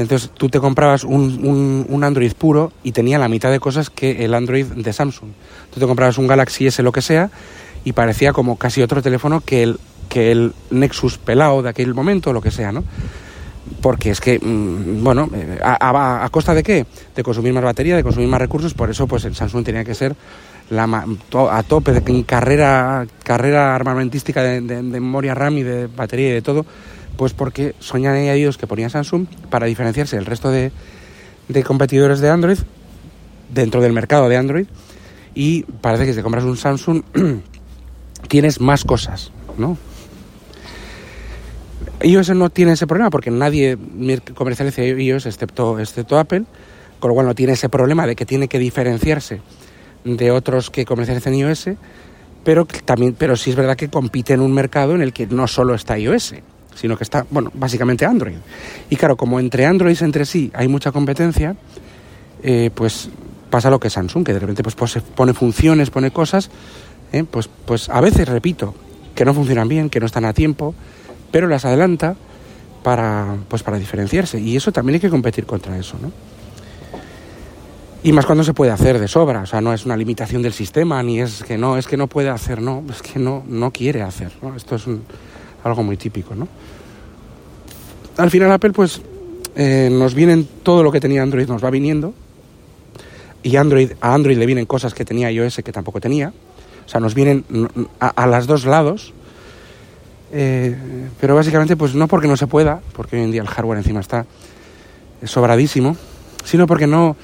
Entonces 0.00 0.30
tú 0.32 0.48
te 0.48 0.60
comprabas 0.60 1.04
un, 1.04 1.86
un, 1.86 2.04
Android 2.04 2.32
puro 2.32 2.72
y 2.82 2.92
tenía 2.92 3.18
la 3.18 3.28
mitad 3.28 3.50
de 3.50 3.60
cosas 3.60 3.90
que 3.90 4.24
el 4.24 4.32
Android 4.32 4.64
de 4.64 4.92
Samsung. 4.94 5.28
Tú 5.72 5.78
te 5.78 5.86
comprabas 5.86 6.16
un 6.16 6.26
Galaxy 6.26 6.66
S, 6.66 6.82
lo 6.82 6.90
que 6.90 7.02
sea, 7.02 7.30
y 7.84 7.92
parecía 7.92 8.32
como 8.32 8.56
casi 8.56 8.80
otro 8.80 9.02
teléfono 9.02 9.42
que 9.42 9.62
el, 9.62 9.78
que 10.08 10.32
el 10.32 10.54
Nexus 10.70 11.18
pelado 11.18 11.60
de 11.62 11.68
aquel 11.68 11.92
momento, 11.92 12.32
lo 12.32 12.40
que 12.40 12.50
sea, 12.50 12.72
¿no? 12.72 12.82
Porque 13.82 14.10
es 14.10 14.22
que, 14.22 14.38
mmm, 14.38 15.04
bueno, 15.04 15.28
a, 15.62 15.76
a, 15.90 16.24
¿a, 16.24 16.28
costa 16.30 16.54
de 16.54 16.62
qué? 16.62 16.86
De 17.14 17.22
consumir 17.22 17.52
más 17.52 17.62
batería, 17.62 17.94
de 17.94 18.02
consumir 18.02 18.28
más 18.30 18.40
recursos, 18.40 18.72
por 18.72 18.88
eso 18.88 19.06
pues 19.06 19.26
el 19.26 19.34
Samsung 19.34 19.66
tenía 19.66 19.84
que 19.84 19.94
ser 19.94 20.16
la, 20.70 20.84
a 21.50 21.62
tope 21.62 21.92
de 21.92 22.24
carrera, 22.24 23.06
carrera 23.22 23.74
armamentística 23.74 24.42
de, 24.42 24.62
de, 24.62 24.76
de 24.76 24.82
memoria 24.82 25.34
RAM 25.34 25.58
y 25.58 25.62
de 25.62 25.88
batería 25.88 26.30
y 26.30 26.32
de 26.32 26.42
todo, 26.42 26.64
pues 27.20 27.34
porque 27.34 27.74
soñan 27.80 28.16
ellos 28.16 28.56
que 28.56 28.66
ponía 28.66 28.88
Samsung 28.88 29.26
para 29.50 29.66
diferenciarse 29.66 30.16
del 30.16 30.24
resto 30.24 30.48
de, 30.48 30.72
competidores 31.66 32.20
de 32.20 32.30
Android 32.30 32.56
dentro 33.52 33.82
del 33.82 33.92
mercado 33.92 34.26
de 34.30 34.38
Android 34.38 34.66
y 35.34 35.64
parece 35.82 36.06
que 36.06 36.14
si 36.14 36.22
compras 36.22 36.44
un 36.44 36.56
Samsung 36.56 37.02
tienes 38.28 38.58
más 38.62 38.86
cosas, 38.86 39.32
¿no? 39.58 39.76
iOS 42.02 42.30
no 42.30 42.48
tiene 42.48 42.72
ese 42.72 42.86
problema 42.86 43.10
porque 43.10 43.30
nadie 43.30 43.76
comercializa 44.34 44.82
iOS 44.82 45.26
excepto, 45.26 45.78
excepto 45.78 46.18
Apple, 46.18 46.44
con 47.00 47.10
lo 47.10 47.14
cual 47.14 47.26
no 47.26 47.34
tiene 47.34 47.52
ese 47.52 47.68
problema 47.68 48.06
de 48.06 48.16
que 48.16 48.24
tiene 48.24 48.48
que 48.48 48.58
diferenciarse 48.58 49.42
de 50.04 50.30
otros 50.30 50.70
que 50.70 50.86
comercializan 50.86 51.34
iOS, 51.34 51.68
pero 52.44 52.66
también, 52.86 53.12
pero 53.12 53.36
sí 53.36 53.50
es 53.50 53.56
verdad 53.56 53.76
que 53.76 53.90
compite 53.90 54.32
en 54.32 54.40
un 54.40 54.54
mercado 54.54 54.94
en 54.94 55.02
el 55.02 55.12
que 55.12 55.26
no 55.26 55.46
solo 55.48 55.74
está 55.74 55.98
iOS, 55.98 56.36
sino 56.80 56.96
que 56.96 57.04
está, 57.04 57.26
bueno, 57.30 57.50
básicamente 57.52 58.06
Android. 58.06 58.36
Y 58.88 58.96
claro, 58.96 59.16
como 59.16 59.38
entre 59.38 59.66
Androids 59.66 60.00
entre 60.00 60.24
sí 60.24 60.50
hay 60.54 60.66
mucha 60.66 60.92
competencia, 60.92 61.56
eh, 62.42 62.70
pues 62.74 63.10
pasa 63.50 63.68
lo 63.68 63.78
que 63.78 63.90
Samsung, 63.90 64.24
que 64.24 64.32
de 64.32 64.38
repente 64.38 64.62
pues, 64.62 64.74
pues 64.74 64.98
pone 65.14 65.34
funciones, 65.34 65.90
pone 65.90 66.10
cosas, 66.10 66.50
eh, 67.12 67.24
pues, 67.30 67.50
pues 67.66 67.90
a 67.90 68.00
veces, 68.00 68.26
repito, 68.28 68.74
que 69.14 69.26
no 69.26 69.34
funcionan 69.34 69.68
bien, 69.68 69.90
que 69.90 70.00
no 70.00 70.06
están 70.06 70.24
a 70.24 70.32
tiempo, 70.32 70.74
pero 71.30 71.48
las 71.48 71.66
adelanta 71.66 72.16
para, 72.82 73.36
pues 73.48 73.62
para 73.62 73.78
diferenciarse. 73.78 74.40
Y 74.40 74.56
eso 74.56 74.72
también 74.72 74.94
hay 74.94 75.00
que 75.00 75.10
competir 75.10 75.44
contra 75.44 75.76
eso, 75.76 75.98
¿no? 76.00 76.10
Y 78.02 78.12
más 78.12 78.24
cuando 78.24 78.42
se 78.42 78.54
puede 78.54 78.70
hacer 78.70 78.98
de 78.98 79.08
sobra, 79.08 79.42
o 79.42 79.46
sea, 79.46 79.60
no 79.60 79.74
es 79.74 79.84
una 79.84 79.94
limitación 79.94 80.40
del 80.40 80.54
sistema, 80.54 81.02
ni 81.02 81.20
es 81.20 81.44
que 81.44 81.58
no, 81.58 81.76
es 81.76 81.86
que 81.86 81.98
no 81.98 82.06
puede 82.06 82.30
hacer, 82.30 82.62
no, 82.62 82.82
es 82.90 83.02
que 83.02 83.18
no, 83.18 83.44
no 83.46 83.70
quiere 83.70 84.00
hacer, 84.00 84.32
¿no? 84.40 84.56
Esto 84.56 84.76
es 84.76 84.86
un, 84.86 85.02
algo 85.64 85.82
muy 85.82 85.96
típico, 85.96 86.34
¿no? 86.34 86.48
Al 88.16 88.30
final 88.30 88.52
Apple, 88.52 88.72
pues, 88.72 89.00
eh, 89.56 89.88
nos 89.90 90.14
vienen 90.14 90.48
todo 90.62 90.82
lo 90.82 90.92
que 90.92 91.00
tenía 91.00 91.22
Android, 91.22 91.48
nos 91.48 91.64
va 91.64 91.70
viniendo, 91.70 92.14
y 93.42 93.56
Android, 93.56 93.92
a 94.00 94.14
Android 94.14 94.36
le 94.36 94.46
vienen 94.46 94.66
cosas 94.66 94.92
que 94.94 95.04
tenía 95.04 95.30
iOS 95.30 95.62
que 95.64 95.72
tampoco 95.72 96.00
tenía, 96.00 96.32
o 96.84 96.88
sea, 96.88 97.00
nos 97.00 97.14
vienen 97.14 97.44
a, 97.98 98.08
a 98.08 98.26
los 98.26 98.46
dos 98.46 98.64
lados, 98.64 99.14
eh, 100.32 100.76
pero 101.20 101.34
básicamente, 101.34 101.76
pues 101.76 101.94
no 101.94 102.08
porque 102.08 102.28
no 102.28 102.36
se 102.36 102.46
pueda, 102.46 102.80
porque 102.92 103.16
hoy 103.16 103.22
en 103.22 103.30
día 103.32 103.42
el 103.42 103.48
hardware 103.48 103.78
encima 103.78 104.00
está 104.00 104.26
sobradísimo, 105.24 105.96
sino 106.44 106.66
porque 106.66 106.86
no, 106.86 107.16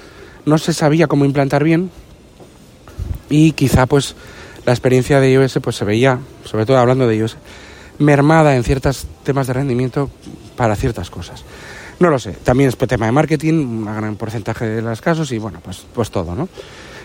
no 0.45 0.59
se 0.59 0.73
sabía 0.73 1.07
cómo 1.07 1.25
implantar 1.25 1.65
bien. 1.65 1.91
Y 3.29 3.53
quizá 3.53 3.87
pues 3.87 4.15
la 4.65 4.73
experiencia 4.73 5.21
de 5.21 5.33
iOS 5.33 5.59
pues 5.63 5.77
se 5.77 5.85
veía, 5.85 6.19
sobre 6.45 6.67
todo 6.67 6.79
hablando 6.79 7.07
de 7.07 7.17
iOS, 7.17 7.37
mermada 7.99 8.57
en 8.57 8.65
ciertos 8.65 9.07
temas 9.25 9.47
de 9.47 9.53
rendimiento 9.55 10.11
para 10.57 10.77
ciertas 10.77 11.11
cosas. 11.11 11.45
No 11.99 12.11
lo 12.11 12.19
sé, 12.19 12.33
también 12.33 12.69
es 12.69 12.77
tema 12.77 13.07
de 13.07 13.13
marketing, 13.13 13.55
un 13.55 13.85
gran 13.85 14.17
porcentaje 14.17 14.67
de 14.67 14.83
los 14.83 15.01
casos 15.01 15.33
y 15.33 15.39
bueno, 15.39 15.61
pues, 15.65 15.85
pues 15.95 16.11
todo, 16.11 16.35
¿no? 16.35 16.49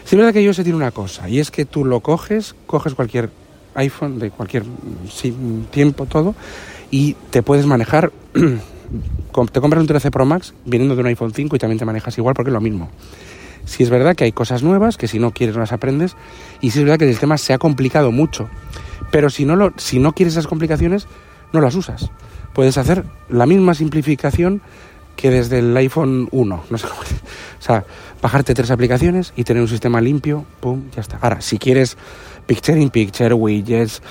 Sí 0.03 0.15
es 0.15 0.17
verdad 0.17 0.33
que 0.33 0.41
iOS 0.41 0.57
tiene 0.57 0.75
una 0.75 0.91
cosa, 0.91 1.29
y 1.29 1.39
es 1.39 1.51
que 1.51 1.63
tú 1.63 1.85
lo 1.85 2.01
coges, 2.01 2.55
coges 2.65 2.95
cualquier 2.95 3.29
iPhone 3.75 4.19
de 4.19 4.31
cualquier 4.31 4.63
sí, 5.09 5.33
tiempo, 5.71 6.07
todo, 6.07 6.35
y 6.89 7.13
te 7.29 7.41
puedes 7.41 7.65
manejar, 7.65 8.11
te 8.33 9.61
compras 9.61 9.81
un 9.81 9.87
13 9.87 10.11
Pro 10.11 10.25
Max 10.25 10.53
viniendo 10.65 10.95
de 10.95 11.01
un 11.01 11.07
iPhone 11.07 11.33
5 11.33 11.55
y 11.55 11.59
también 11.59 11.79
te 11.79 11.85
manejas 11.85 12.17
igual 12.17 12.35
porque 12.35 12.49
es 12.49 12.53
lo 12.53 12.61
mismo. 12.61 12.89
Si 13.65 13.83
es 13.83 13.89
verdad 13.89 14.15
que 14.15 14.23
hay 14.25 14.31
cosas 14.31 14.63
nuevas 14.63 14.97
que 14.97 15.07
si 15.07 15.19
no 15.19 15.31
quieres 15.31 15.55
no 15.55 15.61
las 15.61 15.71
aprendes 15.71 16.15
y 16.59 16.71
si 16.71 16.79
es 16.79 16.85
verdad 16.85 16.97
que 16.97 17.05
el 17.05 17.11
sistema 17.11 17.37
se 17.37 17.53
ha 17.53 17.59
complicado 17.59 18.11
mucho, 18.11 18.49
pero 19.11 19.29
si 19.29 19.45
no, 19.45 19.55
lo, 19.55 19.73
si 19.77 19.99
no 19.99 20.13
quieres 20.13 20.33
esas 20.33 20.47
complicaciones 20.47 21.07
no 21.53 21.61
las 21.61 21.75
usas. 21.75 22.09
Puedes 22.53 22.77
hacer 22.77 23.05
la 23.29 23.45
misma 23.45 23.73
simplificación 23.73 24.61
que 25.15 25.29
desde 25.29 25.59
el 25.59 25.75
iPhone 25.77 26.27
1, 26.31 26.63
no. 26.69 26.77
O 26.77 27.63
sea, 27.63 27.85
bajarte 28.21 28.55
tres 28.55 28.71
aplicaciones 28.71 29.33
y 29.35 29.43
tener 29.43 29.61
un 29.61 29.69
sistema 29.69 30.01
limpio, 30.01 30.45
pum, 30.59 30.83
ya 30.95 31.01
está. 31.01 31.19
Ahora, 31.21 31.41
si 31.41 31.59
quieres 31.59 31.95
Picture 32.47 32.81
in 32.81 32.89
Picture, 32.89 33.33
widgets, 33.33 34.01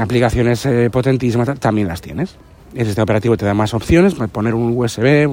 aplicaciones 0.00 0.64
eh, 0.66 0.88
potentísimas, 0.90 1.58
también 1.58 1.88
las 1.88 2.00
tienes. 2.00 2.36
El 2.72 2.86
sistema 2.86 3.02
operativo 3.02 3.36
te 3.36 3.44
da 3.44 3.52
más 3.52 3.74
opciones, 3.74 4.14
poner 4.14 4.54
un 4.54 4.78
USB, 4.78 5.28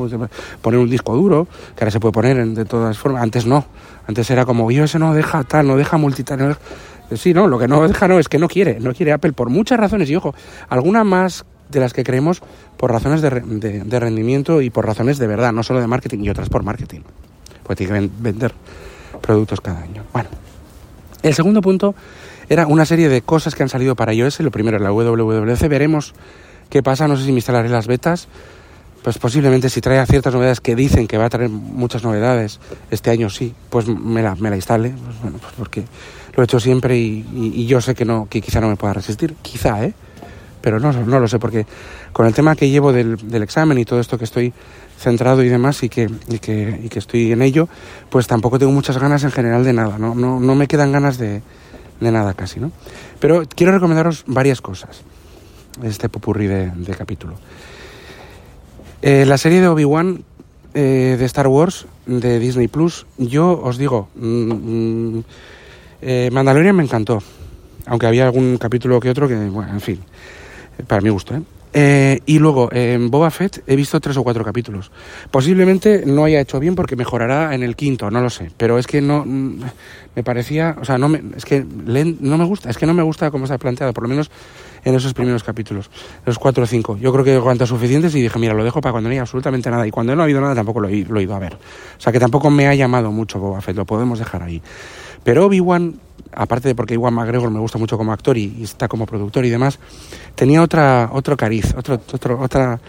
poner 0.59 0.79
un 0.79 0.89
disco 0.89 1.15
duro, 1.15 1.47
que 1.75 1.83
ahora 1.83 1.91
se 1.91 1.99
puede 1.99 2.13
poner 2.13 2.43
de 2.47 2.65
todas 2.65 2.97
formas. 2.97 3.21
Antes 3.21 3.45
no, 3.45 3.63
antes 4.07 4.27
era 4.31 4.43
como, 4.43 4.71
iOS 4.71 4.95
no 4.95 5.13
deja 5.13 5.43
tal, 5.43 5.67
no 5.67 5.77
deja 5.77 5.97
multitarea. 5.97 6.57
Sí, 7.15 7.33
no, 7.33 7.47
lo 7.47 7.57
que 7.57 7.67
no 7.67 7.87
deja 7.87 8.07
no 8.07 8.19
es 8.19 8.27
que 8.27 8.37
no 8.37 8.47
quiere, 8.47 8.79
no 8.79 8.93
quiere 8.93 9.13
Apple 9.13 9.33
por 9.33 9.49
muchas 9.49 9.79
razones. 9.79 10.09
Y 10.09 10.15
ojo, 10.15 10.35
alguna 10.69 11.03
más 11.03 11.45
de 11.69 11.79
las 11.79 11.93
que 11.93 12.03
creemos 12.03 12.41
por 12.77 12.91
razones 12.91 13.21
de, 13.21 13.29
de, 13.29 13.83
de 13.83 13.99
rendimiento 13.99 14.61
y 14.61 14.69
por 14.69 14.85
razones 14.85 15.17
de 15.17 15.27
verdad, 15.27 15.51
no 15.53 15.63
solo 15.63 15.79
de 15.79 15.87
marketing 15.87 16.19
y 16.19 16.29
otras 16.29 16.49
por 16.49 16.63
marketing. 16.63 17.01
Porque 17.63 17.85
tiene 17.85 18.07
que 18.07 18.09
vender 18.19 18.53
productos 19.21 19.61
cada 19.61 19.81
año. 19.81 20.03
Bueno, 20.13 20.29
el 21.23 21.33
segundo 21.33 21.61
punto 21.61 21.95
era 22.49 22.67
una 22.67 22.85
serie 22.85 23.09
de 23.09 23.21
cosas 23.21 23.55
que 23.55 23.63
han 23.63 23.69
salido 23.69 23.95
para 23.95 24.13
iOS. 24.13 24.39
Lo 24.39 24.51
primero, 24.51 24.79
la 24.79 24.91
WWDC. 24.91 25.67
Veremos 25.67 26.13
qué 26.69 26.81
pasa. 26.81 27.07
No 27.07 27.17
sé 27.17 27.25
si 27.25 27.31
me 27.31 27.39
instalaré 27.39 27.69
las 27.69 27.87
betas. 27.87 28.27
Pues 29.03 29.17
posiblemente 29.19 29.69
si 29.69 29.79
trae 29.79 30.05
ciertas 30.05 30.33
novedades 30.33 30.59
que 30.59 30.75
dicen 30.75 31.07
que 31.07 31.17
va 31.17 31.25
a 31.25 31.29
traer 31.29 31.49
muchas 31.49 32.03
novedades 32.03 32.59
este 32.91 33.09
año, 33.09 33.29
sí, 33.29 33.53
pues 33.69 33.87
me 33.87 34.21
la, 34.21 34.35
me 34.35 34.49
la 34.49 34.55
instale. 34.55 34.89
Pues 34.89 35.21
bueno, 35.21 35.37
pues 35.39 35.53
porque 35.57 35.83
lo 36.37 36.43
he 36.43 36.45
hecho 36.45 36.59
siempre 36.59 36.97
y, 36.97 37.25
y, 37.33 37.65
yo 37.65 37.81
sé 37.81 37.95
que, 37.95 38.05
no, 38.05 38.27
que 38.29 38.41
quizá 38.41 38.61
no 38.61 38.69
me 38.69 38.75
pueda 38.75 38.93
resistir. 38.93 39.35
Quizá, 39.41 39.83
¿eh? 39.83 39.93
pero 40.61 40.79
no, 40.79 40.93
no 40.93 41.19
lo 41.19 41.27
sé, 41.27 41.39
porque 41.39 41.65
con 42.13 42.27
el 42.27 42.33
tema 42.33 42.55
que 42.55 42.69
llevo 42.69 42.93
del, 42.93 43.17
del 43.17 43.41
examen 43.41 43.77
y 43.79 43.85
todo 43.85 43.99
esto 43.99 44.19
que 44.19 44.23
estoy 44.23 44.53
centrado 44.99 45.43
y 45.43 45.49
demás 45.49 45.81
y 45.81 45.89
que, 45.89 46.09
y 46.27 46.37
que, 46.39 46.79
y 46.83 46.89
que 46.89 46.99
estoy 46.99 47.31
en 47.31 47.41
ello, 47.41 47.67
pues 48.09 48.27
tampoco 48.27 48.59
tengo 48.59 48.71
muchas 48.71 48.97
ganas 48.99 49.23
en 49.23 49.31
general 49.31 49.63
de 49.63 49.73
nada, 49.73 49.97
no, 49.97 50.13
no, 50.13 50.39
no 50.39 50.55
me 50.55 50.67
quedan 50.67 50.91
ganas 50.91 51.17
de, 51.17 51.41
de 51.99 52.11
nada 52.11 52.33
casi, 52.33 52.59
¿no? 52.59 52.71
Pero 53.19 53.43
quiero 53.55 53.71
recomendaros 53.71 54.23
varias 54.27 54.61
cosas, 54.61 55.01
este 55.83 56.09
popurrí 56.09 56.47
de, 56.47 56.71
de 56.71 56.95
capítulo. 56.95 57.35
Eh, 59.01 59.25
la 59.25 59.37
serie 59.37 59.61
de 59.61 59.67
Obi-Wan 59.67 60.23
eh, 60.73 61.15
de 61.17 61.25
Star 61.25 61.47
Wars 61.47 61.85
de 62.05 62.39
Disney 62.39 62.67
Plus, 62.67 63.05
yo 63.17 63.59
os 63.63 63.77
digo, 63.77 64.09
mm, 64.15 64.51
mm, 64.51 65.23
eh, 66.01 66.29
Mandalorian 66.31 66.75
me 66.75 66.83
encantó, 66.83 67.21
aunque 67.85 68.07
había 68.07 68.25
algún 68.25 68.57
capítulo 68.57 68.99
que 68.99 69.09
otro 69.09 69.27
que, 69.27 69.35
bueno, 69.35 69.71
en 69.73 69.81
fin, 69.81 69.99
para 70.87 71.01
mi 71.01 71.09
gusto, 71.09 71.35
¿eh? 71.35 71.41
Eh, 71.79 72.21
y 72.25 72.39
luego, 72.39 72.69
en 72.71 73.11
Boba 73.11 73.29
Fett 73.29 73.61
he 73.67 73.75
visto 73.75 73.99
tres 73.99 74.17
o 74.17 74.23
cuatro 74.23 74.43
capítulos. 74.43 74.89
Posiblemente 75.29 76.03
no 76.07 76.23
haya 76.23 76.39
hecho 76.39 76.59
bien 76.59 76.75
porque 76.75 76.95
mejorará 76.95 77.53
en 77.53 77.61
el 77.61 77.75
quinto, 77.75 78.09
no 78.09 78.21
lo 78.21 78.29
sé. 78.29 78.49
Pero 78.57 78.79
es 78.79 78.87
que 78.87 79.01
no 79.01 79.23
mm, 79.25 79.59
me 80.15 80.23
parecía, 80.23 80.75
o 80.81 80.85
sea, 80.85 80.97
no 80.97 81.09
me, 81.09 81.21
es 81.35 81.45
que 81.45 81.63
no 81.63 82.37
me 82.37 82.45
gusta, 82.45 82.69
es 82.69 82.77
que 82.77 82.87
no 82.87 82.95
me 82.95 83.03
gusta 83.03 83.29
cómo 83.29 83.43
está 83.45 83.57
planteado, 83.57 83.93
por 83.93 84.03
lo 84.03 84.09
menos 84.09 84.31
en 84.83 84.95
esos 84.95 85.13
primeros 85.13 85.43
capítulos, 85.43 85.91
los 86.25 86.39
cuatro 86.39 86.63
o 86.63 86.67
cinco. 86.67 86.97
Yo 86.97 87.11
creo 87.11 87.23
que 87.23 87.39
cuantos 87.39 87.69
suficientes 87.69 88.15
y 88.15 88.21
dije, 88.21 88.39
mira, 88.39 88.53
lo 88.53 88.63
dejo 88.63 88.79
para 88.79 88.93
cuando 88.93 89.09
no 89.09 89.11
haya 89.11 89.21
absolutamente 89.21 89.69
nada. 89.69 89.85
Y 89.85 89.91
cuando 89.91 90.15
no 90.15 90.21
ha 90.21 90.23
habido 90.23 90.41
nada 90.41 90.55
tampoco 90.55 90.79
lo 90.79 90.87
he, 90.87 91.03
lo 91.03 91.19
he 91.19 91.23
ido 91.23 91.35
a 91.35 91.39
ver. 91.39 91.53
O 91.53 92.01
sea, 92.01 92.11
que 92.11 92.19
tampoco 92.19 92.49
me 92.49 92.67
ha 92.67 92.73
llamado 92.73 93.11
mucho 93.11 93.37
Boba 93.37 93.61
Fett, 93.61 93.75
lo 93.75 93.85
podemos 93.85 94.17
dejar 94.17 94.41
ahí. 94.43 94.61
Pero 95.23 95.45
Obi-Wan, 95.45 95.99
aparte 96.33 96.67
de 96.69 96.75
porque 96.75 96.93
Iwan 96.93 97.13
McGregor 97.13 97.49
me 97.51 97.59
gusta 97.59 97.77
mucho 97.77 97.97
como 97.97 98.11
actor 98.11 98.37
y, 98.37 98.63
está 98.63 98.87
como 98.87 99.05
productor 99.05 99.45
y 99.45 99.49
demás, 99.49 99.79
tenía 100.35 100.61
otra, 100.61 101.09
otro 101.11 101.35
cariz, 101.37 101.73
otro, 101.77 101.99
otro, 102.13 102.39
otra, 102.39 102.79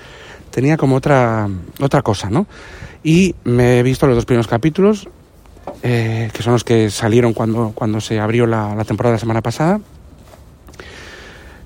tenía 0.51 0.77
como 0.77 0.97
otra, 0.97 1.49
otra 1.81 2.03
cosa, 2.03 2.31
¿no? 2.31 2.47
Y 3.03 3.35
me 3.45 3.79
he 3.79 3.83
visto 3.83 4.07
los 4.07 4.17
dos 4.17 4.25
primeros 4.25 4.49
capítulos, 4.49 5.09
eh, 5.83 6.31
que 6.33 6.43
son 6.43 6.53
los 6.55 6.65
que 6.65 6.91
salieron 6.91 7.33
cuando, 7.33 7.73
cuando 7.75 8.01
se 8.01 8.19
abrió 8.19 8.47
la, 8.47 8.75
la 8.75 8.85
temporada 8.85 9.15
la 9.15 9.21
semana 9.21 9.43
pasada, 9.43 9.81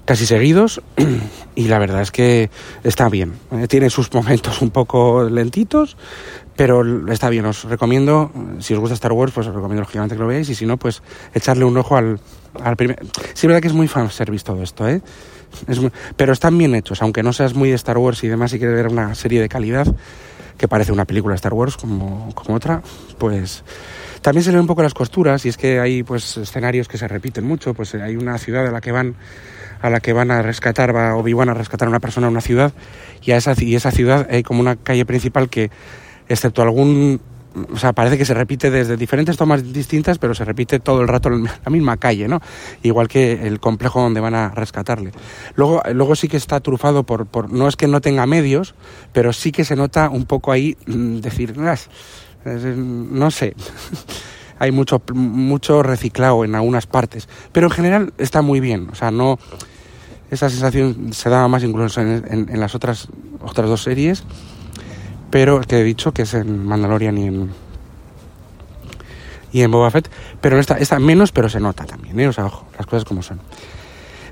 casi 0.04 0.26
seguidos, 0.26 0.82
y 1.54 1.68
la 1.68 1.78
verdad 1.78 2.02
es 2.02 2.10
que 2.10 2.50
está 2.84 3.08
bien. 3.08 3.34
Eh, 3.50 3.66
tiene 3.68 3.90
sus 3.90 4.12
momentos 4.12 4.62
un 4.62 4.70
poco 4.70 5.28
lentitos, 5.28 5.96
pero 6.56 7.10
está 7.10 7.28
bien. 7.28 7.46
Os 7.46 7.64
recomiendo, 7.64 8.30
si 8.60 8.74
os 8.74 8.80
gusta 8.80 8.94
Star 8.94 9.12
Wars, 9.12 9.32
pues 9.32 9.46
os 9.46 9.54
recomiendo 9.54 9.82
lógicamente 9.82 10.14
que 10.14 10.20
lo 10.20 10.28
veáis, 10.28 10.48
y 10.48 10.54
si 10.54 10.66
no, 10.66 10.76
pues 10.76 11.02
echarle 11.34 11.64
un 11.64 11.76
ojo 11.76 11.96
al, 11.96 12.20
al 12.62 12.76
primer... 12.76 12.98
Sí, 13.34 13.46
es 13.46 13.46
verdad 13.46 13.60
que 13.60 13.68
es 13.68 13.74
muy 13.74 13.88
fanservice 13.88 14.44
todo 14.44 14.62
esto, 14.62 14.88
¿eh? 14.88 15.00
Pero 16.16 16.32
están 16.32 16.56
bien 16.56 16.74
hechos, 16.74 17.02
aunque 17.02 17.22
no 17.22 17.32
seas 17.32 17.54
muy 17.54 17.68
de 17.68 17.74
Star 17.74 17.98
Wars 17.98 18.24
y 18.24 18.28
demás 18.28 18.52
y 18.54 18.58
quieres 18.58 18.74
ver 18.74 18.88
una 18.88 19.14
serie 19.14 19.40
de 19.40 19.48
calidad, 19.48 19.86
que 20.56 20.68
parece 20.68 20.92
una 20.92 21.04
película 21.04 21.32
de 21.32 21.36
Star 21.36 21.52
Wars 21.52 21.76
como, 21.76 22.32
como 22.34 22.54
otra, 22.56 22.82
pues 23.18 23.62
también 24.22 24.44
se 24.44 24.50
ven 24.50 24.60
un 24.60 24.66
poco 24.66 24.82
las 24.82 24.94
costuras 24.94 25.44
y 25.44 25.48
es 25.48 25.56
que 25.56 25.80
hay 25.80 26.02
pues 26.04 26.36
escenarios 26.36 26.88
que 26.88 26.96
se 26.96 27.08
repiten 27.08 27.44
mucho, 27.44 27.74
pues 27.74 27.94
hay 27.94 28.16
una 28.16 28.38
ciudad 28.38 28.66
a 28.66 28.70
la 28.70 28.80
que 28.80 28.92
van 28.92 29.16
a 29.82 29.90
la 29.90 30.00
que 30.00 30.12
van 30.12 30.30
a 30.30 30.40
rescatar, 30.42 30.94
va 30.94 31.16
Obi-Wan 31.16 31.50
a 31.50 31.54
rescatar 31.54 31.86
a 31.86 31.90
una 31.90 32.00
persona 32.00 32.28
a 32.28 32.30
una 32.30 32.40
ciudad 32.40 32.72
y 33.22 33.32
a 33.32 33.36
esa, 33.36 33.54
y 33.58 33.74
esa 33.74 33.90
ciudad 33.90 34.26
hay 34.30 34.42
como 34.42 34.60
una 34.60 34.76
calle 34.76 35.04
principal 35.04 35.50
que, 35.50 35.70
excepto 36.28 36.62
algún 36.62 37.20
o 37.72 37.78
sea, 37.78 37.92
parece 37.92 38.18
que 38.18 38.24
se 38.24 38.34
repite 38.34 38.70
desde 38.70 38.96
diferentes 38.96 39.36
tomas 39.36 39.72
distintas, 39.72 40.18
pero 40.18 40.34
se 40.34 40.44
repite 40.44 40.80
todo 40.80 41.02
el 41.02 41.08
rato 41.08 41.30
la 41.30 41.70
misma 41.70 41.96
calle, 41.96 42.28
¿no? 42.28 42.40
Igual 42.82 43.08
que 43.08 43.46
el 43.46 43.60
complejo 43.60 44.00
donde 44.00 44.20
van 44.20 44.34
a 44.34 44.50
rescatarle. 44.50 45.12
Luego, 45.54 45.82
luego 45.92 46.16
sí 46.16 46.28
que 46.28 46.36
está 46.36 46.60
trufado 46.60 47.04
por, 47.04 47.26
por 47.26 47.52
no 47.52 47.68
es 47.68 47.76
que 47.76 47.88
no 47.88 48.00
tenga 48.00 48.26
medios, 48.26 48.74
pero 49.12 49.32
sí 49.32 49.52
que 49.52 49.64
se 49.64 49.76
nota 49.76 50.08
un 50.08 50.24
poco 50.24 50.52
ahí 50.52 50.76
mm, 50.86 51.18
decir, 51.18 51.54
eh, 52.44 52.74
no 52.76 53.30
sé. 53.30 53.54
Hay 54.58 54.70
mucho, 54.70 55.02
mucho 55.12 55.82
reciclado 55.82 56.44
en 56.44 56.54
algunas 56.54 56.86
partes, 56.86 57.28
pero 57.50 57.66
en 57.66 57.72
general 57.72 58.12
está 58.18 58.42
muy 58.42 58.60
bien. 58.60 58.88
O 58.92 58.94
sea, 58.94 59.10
no 59.10 59.38
esa 60.32 60.48
sensación 60.48 61.12
se 61.12 61.28
daba 61.28 61.46
más 61.46 61.62
incluso 61.62 62.00
en, 62.00 62.48
las 62.58 62.74
otras 62.74 63.08
otras 63.40 63.68
dos 63.68 63.82
series 63.82 64.24
pero 65.30 65.60
que 65.60 65.80
he 65.80 65.84
dicho 65.84 66.12
que 66.12 66.22
es 66.22 66.34
en 66.34 66.64
Mandalorian 66.64 67.18
y 67.18 67.26
en 67.26 67.50
y 69.52 69.60
en 69.60 69.70
Boba 69.70 69.90
Fett, 69.90 70.10
pero 70.40 70.58
esta, 70.58 70.78
esta 70.78 70.98
menos, 70.98 71.30
pero 71.30 71.48
se 71.48 71.60
nota 71.60 71.84
también, 71.84 72.18
¿eh? 72.18 72.26
o 72.26 72.32
sea, 72.32 72.46
ojo, 72.46 72.66
las 72.78 72.86
cosas 72.86 73.04
como 73.04 73.22
son. 73.22 73.38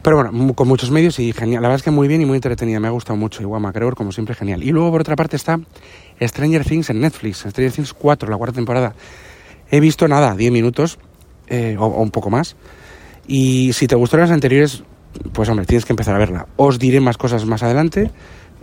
Pero 0.02 0.16
bueno, 0.16 0.54
con 0.54 0.66
muchos 0.66 0.90
medios 0.90 1.18
y 1.18 1.34
genial, 1.34 1.60
la 1.60 1.68
verdad 1.68 1.80
es 1.80 1.82
que 1.82 1.90
muy 1.90 2.08
bien 2.08 2.22
y 2.22 2.24
muy 2.24 2.36
entretenida, 2.36 2.80
me 2.80 2.88
ha 2.88 2.90
gustado 2.90 3.18
mucho, 3.18 3.42
igual 3.42 3.60
McGregor, 3.60 3.96
como 3.96 4.12
siempre, 4.12 4.34
genial. 4.34 4.62
Y 4.62 4.70
luego, 4.70 4.90
por 4.90 5.02
otra 5.02 5.14
parte, 5.16 5.36
está 5.36 5.60
Stranger 6.18 6.64
Things 6.64 6.88
en 6.88 7.00
Netflix, 7.00 7.40
Stranger 7.40 7.70
Things 7.70 7.92
4, 7.92 8.30
la 8.30 8.38
cuarta 8.38 8.54
temporada. 8.54 8.94
He 9.70 9.78
visto 9.78 10.08
nada, 10.08 10.34
10 10.34 10.52
minutos, 10.52 10.98
eh, 11.48 11.76
o 11.78 11.86
un 11.86 12.10
poco 12.10 12.30
más, 12.30 12.56
y 13.26 13.74
si 13.74 13.86
te 13.86 13.94
gustaron 13.94 14.24
las 14.24 14.32
anteriores, 14.32 14.84
pues 15.32 15.48
hombre, 15.48 15.66
tienes 15.66 15.84
que 15.84 15.92
empezar 15.92 16.14
a 16.14 16.18
verla. 16.18 16.46
Os 16.56 16.78
diré 16.78 17.00
más 17.00 17.16
cosas 17.16 17.44
más 17.46 17.62
adelante, 17.62 18.10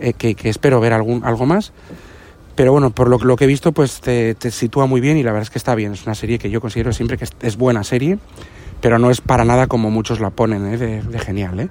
eh, 0.00 0.12
que, 0.12 0.34
que 0.34 0.48
espero 0.48 0.80
ver 0.80 0.92
algún, 0.92 1.24
algo 1.24 1.46
más. 1.46 1.72
Pero 2.54 2.72
bueno, 2.72 2.90
por 2.90 3.08
lo, 3.08 3.18
lo 3.18 3.36
que 3.36 3.44
he 3.44 3.46
visto, 3.46 3.72
pues 3.72 4.00
te, 4.00 4.34
te 4.34 4.50
sitúa 4.50 4.86
muy 4.86 5.00
bien 5.00 5.16
y 5.16 5.22
la 5.22 5.30
verdad 5.30 5.44
es 5.44 5.50
que 5.50 5.58
está 5.58 5.74
bien. 5.74 5.92
Es 5.92 6.04
una 6.06 6.14
serie 6.14 6.38
que 6.38 6.50
yo 6.50 6.60
considero 6.60 6.92
siempre 6.92 7.16
que 7.16 7.26
es, 7.42 7.56
buena 7.56 7.84
serie, 7.84 8.18
pero 8.80 8.98
no 8.98 9.10
es 9.10 9.20
para 9.20 9.44
nada 9.44 9.68
como 9.68 9.90
muchos 9.90 10.18
la 10.18 10.30
ponen, 10.30 10.66
¿eh? 10.66 10.76
de, 10.76 11.02
de 11.02 11.18
genial, 11.18 11.60
¿eh? 11.60 11.68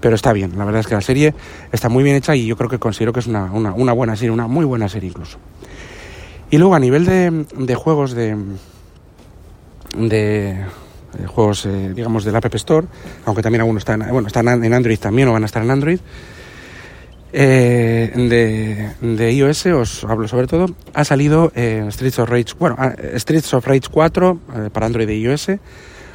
Pero 0.00 0.16
está 0.16 0.32
bien, 0.32 0.58
la 0.58 0.64
verdad 0.64 0.80
es 0.80 0.88
que 0.88 0.94
la 0.94 1.00
serie 1.00 1.32
está 1.70 1.88
muy 1.88 2.02
bien 2.02 2.16
hecha 2.16 2.34
y 2.34 2.44
yo 2.44 2.56
creo 2.56 2.68
que 2.68 2.80
considero 2.80 3.12
que 3.12 3.20
es 3.20 3.28
una, 3.28 3.52
una, 3.52 3.72
una 3.72 3.92
buena 3.92 4.16
serie, 4.16 4.32
una 4.32 4.48
muy 4.48 4.64
buena 4.64 4.88
serie 4.88 5.10
incluso. 5.10 5.38
Y 6.50 6.58
luego 6.58 6.74
a 6.74 6.80
nivel 6.80 7.04
de, 7.04 7.46
de 7.56 7.74
juegos 7.76 8.12
de, 8.12 8.36
de, 9.96 10.58
de 11.18 11.26
juegos, 11.26 11.66
eh, 11.66 11.92
digamos, 11.94 12.24
del 12.24 12.36
App 12.36 12.54
Store, 12.54 12.86
aunque 13.24 13.42
también 13.42 13.60
algunos 13.60 13.80
están, 13.80 14.06
bueno, 14.10 14.26
están 14.26 14.48
en 14.48 14.72
Android 14.72 14.98
también 14.98 15.28
o 15.28 15.32
van 15.32 15.42
a 15.42 15.46
estar 15.46 15.62
en 15.62 15.70
Android, 15.70 15.98
eh, 17.34 18.92
de, 19.00 19.32
iOS 19.32 19.66
os 19.66 20.04
hablo 20.04 20.28
sobre 20.28 20.46
todo. 20.46 20.66
Ha 20.92 21.04
salido 21.04 21.50
eh, 21.54 21.86
Streets 21.90 22.18
of 22.18 22.28
Rage, 22.28 22.54
bueno, 22.58 22.76
ah, 22.78 22.92
Streets 23.16 23.54
of 23.54 23.66
Rage 23.66 23.88
4 23.90 24.38
eh, 24.54 24.70
para 24.70 24.86
Android 24.86 25.08
y 25.08 25.22
iOS, 25.22 25.46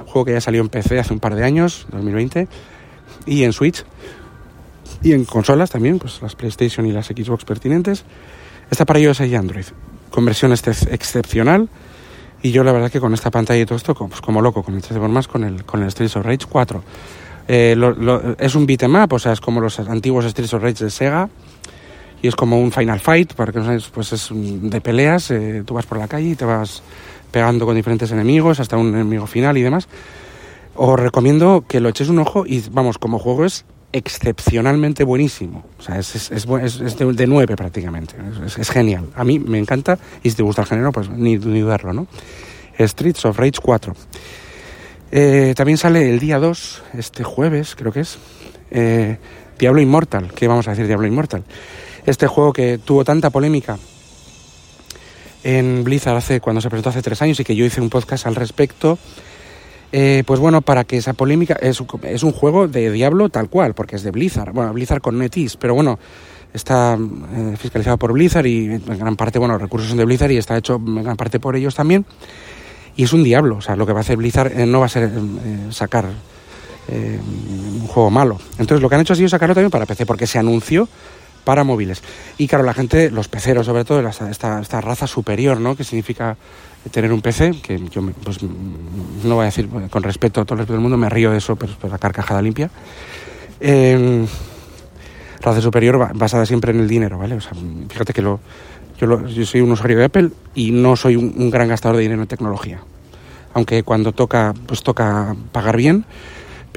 juego 0.05 0.25
que 0.25 0.33
ya 0.33 0.41
salió 0.41 0.61
en 0.61 0.69
PC 0.69 0.99
hace 0.99 1.13
un 1.13 1.19
par 1.19 1.33
de 1.35 1.43
años, 1.43 1.87
2020, 1.91 2.47
y 3.25 3.43
en 3.43 3.53
Switch 3.53 3.83
y 5.01 5.13
en 5.13 5.25
consolas 5.25 5.71
también, 5.71 5.97
pues 5.97 6.21
las 6.21 6.35
PlayStation 6.35 6.85
y 6.85 6.91
las 6.91 7.07
Xbox 7.07 7.45
pertinentes. 7.45 8.03
Está 8.69 8.85
para 8.85 8.99
iOS 8.99 9.21
y 9.21 9.35
Android, 9.35 9.65
con 10.11 10.23
versión 10.23 10.51
este- 10.51 10.71
excepcional. 10.93 11.67
Y 12.43 12.51
yo 12.51 12.63
la 12.63 12.71
verdad 12.71 12.91
que 12.91 12.99
con 12.99 13.13
esta 13.13 13.31
pantalla 13.31 13.61
y 13.61 13.65
todo 13.65 13.75
esto, 13.77 13.93
pues 13.95 14.21
como 14.21 14.41
loco, 14.41 14.63
con 14.63 14.75
el 14.75 14.81
3 14.81 14.99
por 14.99 15.09
más, 15.09 15.27
con 15.27 15.43
el, 15.43 15.63
con 15.65 15.81
el 15.83 15.91
Streets 15.91 16.15
of 16.17 16.25
Rage 16.25 16.45
4. 16.49 16.83
Eh, 17.47 17.75
lo- 17.77 17.91
lo- 17.93 18.37
es 18.37 18.55
un 18.55 18.65
beat'em 18.65 18.95
up, 19.03 19.13
o 19.13 19.19
sea, 19.19 19.31
es 19.31 19.39
como 19.41 19.59
los 19.61 19.79
antiguos 19.79 20.25
Streets 20.25 20.53
of 20.53 20.61
Rage 20.63 20.83
de 20.85 20.89
Sega. 20.91 21.29
Y 22.21 22.27
es 22.27 22.35
como 22.35 22.59
un 22.59 22.71
Final 22.71 22.99
Fight, 22.99 23.33
para 23.33 23.51
que 23.51 23.59
no 23.59 23.65
sabes, 23.65 23.87
pues 23.89 24.11
es 24.11 24.29
de 24.33 24.81
peleas. 24.81 25.29
eh, 25.31 25.63
tú 25.65 25.75
vas 25.75 25.85
por 25.85 25.97
la 25.99 26.07
calle 26.07 26.29
y 26.29 26.35
te 26.35 26.45
vas 26.45 26.81
pegando 27.31 27.65
con 27.65 27.75
diferentes 27.75 28.11
enemigos 28.11 28.59
hasta 28.59 28.75
un 28.77 28.87
enemigo 28.89 29.27
final 29.27 29.57
y 29.57 29.61
demás. 29.61 29.87
Os 30.75 30.99
recomiendo 30.99 31.63
que 31.67 31.79
lo 31.79 31.89
eches 31.89 32.09
un 32.09 32.19
ojo 32.19 32.43
y, 32.45 32.63
vamos, 32.71 32.97
como 32.97 33.19
juego 33.19 33.45
es 33.45 33.65
excepcionalmente 33.97 35.03
buenísimo. 35.03 35.65
O 35.77 35.81
sea, 35.81 35.97
es, 35.99 36.15
es, 36.15 36.31
es, 36.31 36.45
es- 36.81 36.97
de, 36.97 37.13
de 37.13 37.27
9 37.27 37.55
prácticamente. 37.55 38.15
Es, 38.57 38.69
genial. 38.69 39.07
A 39.15 39.23
mí 39.23 39.39
me 39.39 39.57
encanta 39.59 39.97
y 40.23 40.29
si 40.29 40.35
te 40.35 40.43
gusta 40.43 40.61
el 40.61 40.67
género, 40.67 40.91
pues 40.91 41.09
ni, 41.09 41.37
ni 41.37 41.59
dudarlo, 41.61 41.93
¿no? 41.93 42.07
Streets 42.79 43.25
of 43.25 43.37
Rage 43.37 43.59
4. 43.61 43.95
Eh, 45.11 45.53
también 45.55 45.77
sale 45.77 46.09
el 46.09 46.19
día 46.19 46.37
2, 46.37 46.83
este 46.97 47.23
jueves, 47.23 47.75
creo 47.75 47.91
que 47.91 48.01
es, 48.01 48.17
eh, 48.71 49.17
Diablo 49.57 49.81
Immortal. 49.81 50.31
¿Qué 50.33 50.47
vamos 50.47 50.67
a 50.67 50.71
decir 50.71 50.85
Diablo 50.87 51.07
Immortal? 51.07 51.43
Este 52.05 52.27
juego 52.27 52.53
que 52.53 52.77
tuvo 52.77 53.03
tanta 53.03 53.29
polémica 53.29 53.77
en 55.43 55.83
Blizzard 55.83 56.17
hace, 56.17 56.39
cuando 56.41 56.61
se 56.61 56.69
presentó 56.69 56.89
hace 56.89 57.01
tres 57.01 57.21
años 57.21 57.39
y 57.39 57.43
que 57.43 57.55
yo 57.55 57.65
hice 57.65 57.81
un 57.81 57.89
podcast 57.89 58.27
al 58.27 58.35
respecto. 58.35 58.97
Eh, 59.91 60.23
pues 60.25 60.39
bueno, 60.39 60.61
para 60.61 60.83
que 60.83 60.97
esa 60.97 61.13
polémica 61.13 61.57
es, 61.61 61.79
un- 61.79 61.87
es 62.03 62.23
un 62.23 62.33
juego 62.33 62.67
de 62.67 62.91
Diablo 62.91 63.29
tal 63.29 63.49
cual, 63.49 63.73
porque 63.73 63.95
es 63.95 64.03
de 64.03 64.11
Blizzard, 64.11 64.51
bueno, 64.51 64.73
Blizzard 64.73 64.99
con 65.01 65.17
NetEase, 65.17 65.57
pero 65.59 65.73
bueno, 65.75 65.97
está 66.53 66.97
eh, 67.35 67.55
fiscalizado 67.57 67.97
por 67.97 68.11
Blizzard 68.11 68.45
y 68.47 68.65
en 68.65 68.83
gran 68.99 69.15
parte, 69.15 69.39
bueno, 69.39 69.53
los 69.53 69.61
recursos 69.61 69.87
son 69.89 69.97
de 69.97 70.05
Blizzard 70.05 70.31
y 70.31 70.37
está 70.37 70.57
hecho 70.57 70.75
en 70.75 71.03
gran 71.03 71.15
parte 71.15 71.39
por 71.39 71.55
ellos 71.55 71.73
también. 71.75 72.05
Y 72.97 73.03
es 73.03 73.13
un 73.13 73.23
Diablo, 73.23 73.57
o 73.57 73.61
sea, 73.61 73.75
lo 73.75 73.85
que 73.85 73.93
va 73.93 73.99
a 73.99 74.01
hacer 74.01 74.17
Blizzard 74.17 74.59
eh, 74.59 74.65
no 74.65 74.79
va 74.79 74.87
a 74.87 74.89
ser 74.89 75.03
eh, 75.05 75.67
sacar 75.71 76.05
eh, 76.89 77.19
un 77.81 77.87
juego 77.87 78.09
malo. 78.09 78.39
Entonces 78.57 78.81
lo 78.81 78.89
que 78.89 78.95
han 78.95 79.01
hecho 79.01 79.13
ha 79.13 79.15
sido 79.15 79.29
sacarlo 79.29 79.53
también 79.55 79.71
para 79.71 79.85
PC, 79.85 80.05
porque 80.05 80.27
se 80.27 80.39
anunció 80.39 80.89
para 81.47 81.63
móviles. 81.63 82.03
Y 82.37 82.45
claro, 82.49 82.65
la 82.65 82.73
gente, 82.73 83.09
los 83.09 83.29
peceros 83.29 83.65
sobre 83.67 83.85
todo, 83.85 84.05
esta, 84.05 84.59
esta 84.59 84.81
raza 84.81 85.07
superior, 85.07 85.61
¿no? 85.61 85.77
Que 85.77 85.85
significa 85.85 86.35
tener 86.91 87.13
un 87.13 87.21
PC, 87.21 87.61
que 87.61 87.79
yo 87.89 88.01
pues, 88.21 88.39
no 88.43 89.35
voy 89.35 89.43
a 89.43 89.45
decir 89.45 89.69
con 89.89 90.03
respeto 90.03 90.41
a 90.41 90.43
todo 90.45 90.55
el 90.55 90.59
respeto 90.59 90.73
del 90.73 90.81
mundo, 90.81 90.97
me 90.97 91.07
río 91.09 91.31
de 91.31 91.37
eso, 91.37 91.55
pero, 91.55 91.71
la 91.89 91.97
carcajada 91.97 92.41
limpia. 92.41 92.69
Eh, 93.61 94.25
raza 95.41 95.61
superior 95.61 95.97
ba- 95.97 96.11
basada 96.13 96.45
siempre 96.45 96.71
en 96.71 96.81
el 96.81 96.87
dinero, 96.89 97.17
¿vale? 97.17 97.35
O 97.35 97.41
sea, 97.41 97.53
fíjate 97.89 98.11
que 98.11 98.21
lo, 98.21 98.41
yo, 98.99 99.07
lo- 99.07 99.25
yo 99.27 99.45
soy 99.45 99.61
un 99.61 99.71
usuario 99.71 99.97
de 99.99 100.03
Apple 100.03 100.29
y 100.53 100.71
no 100.71 100.97
soy 100.97 101.15
un, 101.15 101.33
un 101.37 101.49
gran 101.49 101.69
gastador 101.69 101.95
de 101.95 102.03
dinero 102.03 102.21
en 102.21 102.27
tecnología. 102.27 102.79
Aunque 103.53 103.83
cuando 103.83 104.11
toca, 104.11 104.53
pues 104.65 104.83
toca 104.83 105.33
pagar 105.53 105.77
bien, 105.77 106.03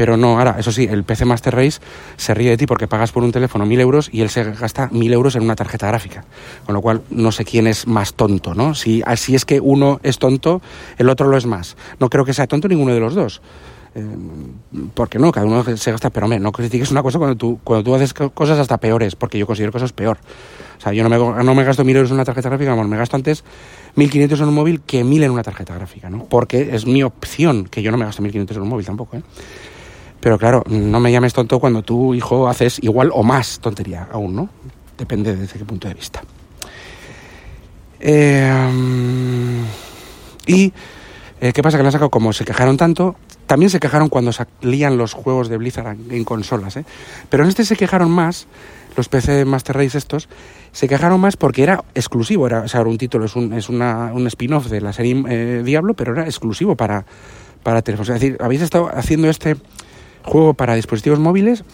pero 0.01 0.17
no, 0.17 0.39
ahora, 0.39 0.57
eso 0.59 0.73
sí, 0.73 0.89
el 0.91 1.05
PC 1.05 1.27
Master 1.27 1.55
Race 1.55 1.79
se 2.17 2.33
ríe 2.33 2.49
de 2.49 2.57
ti 2.57 2.65
porque 2.65 2.89
pagas 2.89 3.13
por 3.13 3.23
un 3.23 3.33
teléfono 3.33 3.67
mil 3.67 3.79
euros 3.81 4.09
y 4.11 4.23
él 4.23 4.31
se 4.31 4.45
gasta 4.45 4.89
mil 4.93 5.13
euros 5.13 5.37
en 5.37 5.43
una 5.43 5.55
tarjeta 5.55 5.89
gráfica. 5.89 6.25
Con 6.65 6.75
lo 6.75 6.81
cual, 6.81 7.03
no 7.11 7.31
sé 7.33 7.45
quién 7.45 7.67
es 7.67 7.87
más 7.87 8.15
tonto, 8.15 8.55
¿no? 8.55 8.75
Si 8.75 9.03
así 9.05 9.35
es 9.35 9.45
que 9.45 9.61
uno 9.61 10.01
es 10.03 10.19
tonto, 10.19 10.63
el 10.97 11.11
otro 11.11 11.29
lo 11.29 11.37
es 11.37 11.45
más. 11.45 11.77
No 11.99 12.09
creo 12.09 12.25
que 12.25 12.33
sea 12.33 12.47
tonto 12.47 12.67
ninguno 12.67 12.95
de 12.95 13.01
los 13.01 13.15
dos. 13.15 13.43
Eh, 13.95 14.03
porque 14.95 15.19
no, 15.19 15.33
cada 15.33 15.45
uno 15.47 15.65
se 15.77 15.91
gasta, 15.93 16.09
pero 16.09 16.25
hombre, 16.25 16.41
no 16.41 16.51
critiques 16.51 16.91
una 16.93 17.03
cosa 17.03 17.19
cuando 17.19 17.37
tú, 17.37 17.61
cuando 17.63 17.85
tú 17.85 17.95
haces 17.95 18.15
co- 18.15 18.31
cosas 18.31 18.59
hasta 18.59 18.79
peores, 18.79 19.17
porque 19.17 19.37
yo 19.37 19.47
considero 19.47 19.71
cosas 19.71 19.93
peor. 19.93 20.17
O 20.79 20.81
sea, 20.81 20.95
yo 20.95 21.07
no 21.07 21.11
me, 21.11 21.45
no 21.45 21.55
me 21.55 21.63
gasto 21.65 21.85
mil 21.85 21.95
euros 21.97 22.11
en 22.11 22.15
una 22.15 22.25
tarjeta 22.25 22.49
gráfica, 22.49 22.71
vamos, 22.71 22.89
me 22.89 22.97
gasto 22.97 23.17
antes 23.17 23.45
1.500 23.97 24.41
en 24.41 24.49
un 24.49 24.55
móvil 24.55 24.81
que 24.81 25.05
1.000 25.05 25.25
en 25.25 25.31
una 25.33 25.43
tarjeta 25.43 25.75
gráfica, 25.75 26.09
¿no? 26.09 26.25
Porque 26.25 26.71
es 26.75 26.87
mi 26.87 27.03
opción, 27.03 27.65
que 27.67 27.83
yo 27.83 27.91
no 27.91 27.99
me 27.99 28.07
gasto 28.07 28.23
1.500 28.23 28.57
en 28.57 28.63
un 28.63 28.69
móvil 28.69 28.87
tampoco, 28.87 29.19
¿eh? 29.19 29.23
Pero 30.21 30.39
claro, 30.39 30.63
no 30.69 31.01
me 31.01 31.11
llames 31.11 31.33
tonto 31.33 31.59
cuando 31.59 31.83
tú, 31.83 32.15
hijo, 32.15 32.49
haces 32.49 32.79
igual 32.83 33.11
o 33.13 33.23
más 33.23 33.59
tontería 33.61 34.09
aún, 34.13 34.37
¿no? 34.37 34.49
Depende 34.99 35.35
desde 35.35 35.59
qué 35.59 35.65
punto 35.65 35.89
de 35.89 35.95
vista. 35.95 36.23
Eh, 38.01 38.53
y, 40.47 40.73
eh, 41.41 41.53
¿qué 41.53 41.63
pasa? 41.63 41.79
Que 41.79 41.85
le 41.85 41.89
han 41.89 42.09
como 42.09 42.33
se 42.33 42.45
quejaron 42.45 42.77
tanto, 42.77 43.17
también 43.47 43.71
se 43.71 43.81
quejaron 43.81 44.09
cuando 44.09 44.33
salían 44.33 44.97
los 44.97 45.13
juegos 45.13 45.49
de 45.49 45.57
Blizzard 45.57 45.97
en 46.11 46.25
consolas, 46.25 46.77
¿eh? 46.77 46.85
Pero 47.29 47.43
en 47.45 47.49
este 47.49 47.65
se 47.65 47.77
quejaron 47.77 48.11
más, 48.11 48.47
los 48.97 49.09
PC 49.09 49.45
Master 49.45 49.77
Race 49.77 49.97
estos, 49.97 50.29
se 50.73 50.87
quejaron 50.87 51.21
más 51.21 51.37
porque 51.37 51.63
era 51.63 51.83
exclusivo, 51.95 52.47
era, 52.47 52.61
o 52.61 52.69
sea, 52.69 52.81
era 52.81 52.91
un 52.91 52.99
título, 52.99 53.25
es 53.25 53.37
un, 53.37 53.53
es 53.53 53.69
una, 53.69 54.13
un 54.13 54.27
spin-off 54.27 54.69
de 54.69 54.81
la 54.81 54.93
serie 54.93 55.25
eh, 55.29 55.63
Diablo, 55.65 55.95
pero 55.95 56.13
era 56.13 56.25
exclusivo 56.25 56.77
para, 56.77 57.05
para 57.63 57.83
teléfonos. 57.83 58.11
Es 58.11 58.21
decir, 58.21 58.37
habéis 58.41 58.63
estado 58.63 58.91
haciendo 58.95 59.29
este 59.29 59.57
juego 60.23 60.55
para 60.55 60.75
dispositivos 60.75 61.19
móviles 61.19 61.65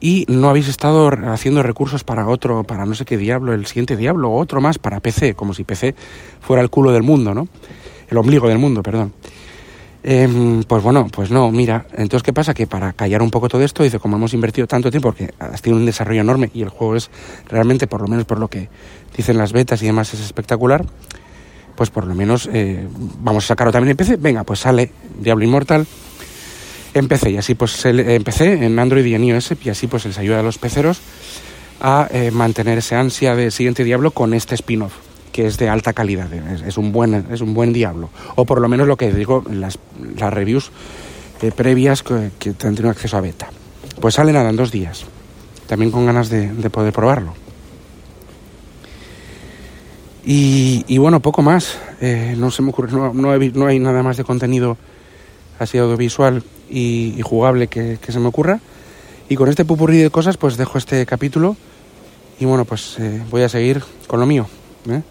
y 0.00 0.26
no 0.28 0.50
habéis 0.50 0.68
estado 0.68 1.08
haciendo 1.32 1.62
recursos 1.62 2.04
para 2.04 2.28
otro, 2.28 2.64
para 2.64 2.84
no 2.84 2.94
sé 2.94 3.04
qué 3.04 3.16
diablo, 3.16 3.54
el 3.54 3.64
siguiente 3.66 3.96
diablo 3.96 4.30
o 4.30 4.38
otro 4.38 4.60
más 4.60 4.78
para 4.78 5.00
PC, 5.00 5.34
como 5.34 5.54
si 5.54 5.64
PC 5.64 5.94
fuera 6.40 6.62
el 6.62 6.68
culo 6.68 6.92
del 6.92 7.02
mundo, 7.02 7.32
¿no? 7.32 7.48
El 8.08 8.18
ombligo 8.18 8.48
del 8.48 8.58
mundo, 8.58 8.82
perdón. 8.82 9.14
Em, 10.02 10.62
pues 10.64 10.82
bueno, 10.82 11.08
pues 11.10 11.30
no, 11.30 11.50
mira, 11.50 11.86
entonces 11.92 12.22
¿qué 12.22 12.34
pasa? 12.34 12.52
Que 12.52 12.66
para 12.66 12.92
callar 12.92 13.22
un 13.22 13.30
poco 13.30 13.48
todo 13.48 13.62
esto, 13.62 13.82
dice, 13.82 13.98
como 13.98 14.16
hemos 14.16 14.34
invertido 14.34 14.66
tanto 14.66 14.90
tiempo, 14.90 15.08
porque 15.08 15.32
has 15.38 15.62
tenido 15.62 15.80
un 15.80 15.86
desarrollo 15.86 16.20
enorme 16.20 16.50
y 16.52 16.60
el 16.60 16.68
juego 16.68 16.96
es 16.96 17.10
realmente, 17.48 17.86
por 17.86 18.02
lo 18.02 18.08
menos 18.08 18.26
por 18.26 18.38
lo 18.38 18.48
que 18.48 18.68
dicen 19.16 19.38
las 19.38 19.54
betas 19.54 19.82
y 19.82 19.86
demás, 19.86 20.12
es 20.12 20.20
espectacular, 20.20 20.84
pues 21.74 21.88
por 21.88 22.06
lo 22.06 22.14
menos 22.14 22.46
eh, 22.52 22.86
vamos 23.20 23.44
a 23.44 23.48
sacarlo 23.48 23.72
también 23.72 23.92
en 23.92 23.96
PC. 23.96 24.16
Venga, 24.16 24.44
pues 24.44 24.60
sale 24.60 24.90
Diablo 25.18 25.46
Immortal 25.46 25.86
en 26.94 27.08
PC 27.08 27.30
y 27.32 27.36
así 27.36 27.54
pues 27.54 27.72
se 27.72 27.92
le- 27.92 28.14
en 28.16 28.78
Android 28.78 29.04
y 29.04 29.14
en 29.14 29.24
iOS 29.24 29.54
y 29.64 29.68
así 29.70 29.86
pues 29.86 30.04
les 30.06 30.16
ayuda 30.18 30.40
a 30.40 30.42
los 30.42 30.58
peceros 30.58 31.00
a 31.80 32.08
eh, 32.10 32.30
mantener 32.30 32.78
esa 32.78 33.00
ansia 33.00 33.34
de 33.34 33.50
siguiente 33.50 33.84
Diablo 33.84 34.12
con 34.12 34.32
este 34.34 34.54
spin-off 34.54 34.94
que 35.32 35.46
es 35.46 35.58
de 35.58 35.68
alta 35.68 35.92
calidad, 35.92 36.32
es, 36.32 36.62
es 36.62 36.78
un 36.78 36.92
buen 36.92 37.26
es 37.32 37.40
un 37.40 37.54
buen 37.54 37.72
Diablo 37.72 38.10
o 38.36 38.44
por 38.44 38.60
lo 38.60 38.68
menos 38.68 38.86
lo 38.86 38.96
que 38.96 39.12
digo 39.12 39.44
las, 39.50 39.78
las 40.16 40.32
reviews 40.32 40.70
eh, 41.42 41.50
previas 41.50 42.02
que, 42.04 42.30
que 42.38 42.50
han 42.50 42.74
tenido 42.76 42.90
acceso 42.90 43.16
a 43.16 43.20
beta. 43.20 43.50
Pues 44.00 44.14
sale 44.14 44.32
nada 44.32 44.48
en 44.50 44.56
dos 44.56 44.70
días, 44.70 45.04
también 45.66 45.90
con 45.90 46.06
ganas 46.06 46.28
de, 46.30 46.48
de 46.52 46.70
poder 46.70 46.92
probarlo. 46.92 47.34
Y, 50.26 50.96
bueno, 50.98 51.20
poco 51.20 51.42
más. 51.42 51.76
Eh, 52.00 52.34
no 52.38 52.50
se 52.50 52.62
me 52.62 52.70
ocurre, 52.70 52.90
no, 52.92 53.12
no, 53.12 53.36
no 53.36 53.66
hay 53.66 53.78
nada 53.78 54.02
más 54.02 54.16
de 54.16 54.24
contenido 54.24 54.76
así 55.58 55.76
audiovisual 55.78 56.42
y, 56.74 57.20
jugable 57.22 57.68
que, 57.68 57.98
se 58.06 58.18
me 58.20 58.26
ocurra. 58.28 58.60
Y 59.28 59.36
con 59.36 59.48
este 59.48 59.64
pupurrí 59.64 59.98
de 59.98 60.10
cosas, 60.10 60.36
pues 60.36 60.56
dejo 60.56 60.76
este 60.76 61.06
capítulo. 61.06 61.56
Y 62.40 62.44
bueno, 62.44 62.64
pues 62.64 62.96
eh, 62.98 63.22
voy 63.30 63.42
a 63.42 63.48
seguir 63.48 63.82
con 64.06 64.20
lo 64.20 64.26
mío. 64.26 64.46
¿eh? 64.90 65.02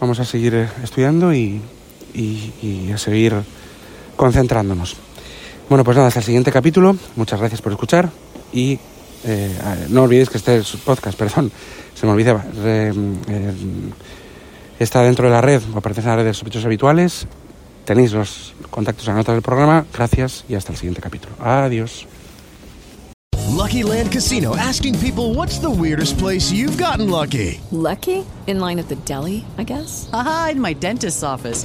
Vamos 0.00 0.20
a 0.20 0.24
seguir 0.24 0.54
eh, 0.54 0.68
estudiando 0.82 1.34
y, 1.34 1.60
y- 2.14 2.90
a 2.92 2.98
seguir 2.98 3.34
concentrándonos. 4.16 4.96
Bueno, 5.68 5.84
pues 5.84 5.96
nada, 5.96 6.08
hasta 6.08 6.20
el 6.20 6.26
siguiente 6.26 6.52
capítulo. 6.52 6.96
Muchas 7.16 7.40
gracias 7.40 7.60
por 7.60 7.72
escuchar 7.72 8.10
y 8.52 8.78
eh, 9.24 9.86
no 9.90 10.04
olvidéis 10.04 10.30
que 10.30 10.38
este 10.38 10.58
es 10.58 10.76
podcast, 10.84 11.18
perdón, 11.18 11.50
se 11.94 12.06
me 12.06 12.12
olvidaba. 12.12 12.44
Eh, 12.64 12.92
está 14.78 15.02
dentro 15.02 15.26
de 15.26 15.32
la 15.32 15.40
red, 15.40 15.60
o 15.74 15.80
pertenece 15.80 16.08
a 16.08 16.12
la 16.12 16.16
red 16.18 16.26
de 16.26 16.34
sospechosos 16.34 16.66
habituales. 16.66 17.26
Tenéis 17.88 18.12
los 18.12 18.52
contactos 18.68 19.08
en 19.08 19.14
la 19.14 19.20
nota 19.20 19.32
del 19.32 19.40
programa. 19.40 19.86
Gracias 19.94 20.44
y 20.46 20.56
hasta 20.56 20.72
el 20.72 20.76
siguiente 20.76 21.00
capítulo. 21.00 21.34
Adiós. 21.40 22.06
Lucky 23.48 23.82
Land 23.82 24.12
Casino 24.12 24.54
asking 24.56 24.98
people 24.98 25.32
what's 25.32 25.58
the 25.58 25.70
weirdest 25.70 26.18
place 26.18 26.52
you've 26.52 26.76
gotten 26.76 27.08
lucky? 27.08 27.62
Lucky? 27.72 28.26
In 28.46 28.60
line 28.60 28.78
at 28.78 28.88
the 28.88 28.96
deli, 29.06 29.42
I 29.56 29.64
guess? 29.64 30.10
Aha, 30.12 30.50
in 30.52 30.60
my 30.60 30.74
dentist's 30.74 31.22
office. 31.22 31.64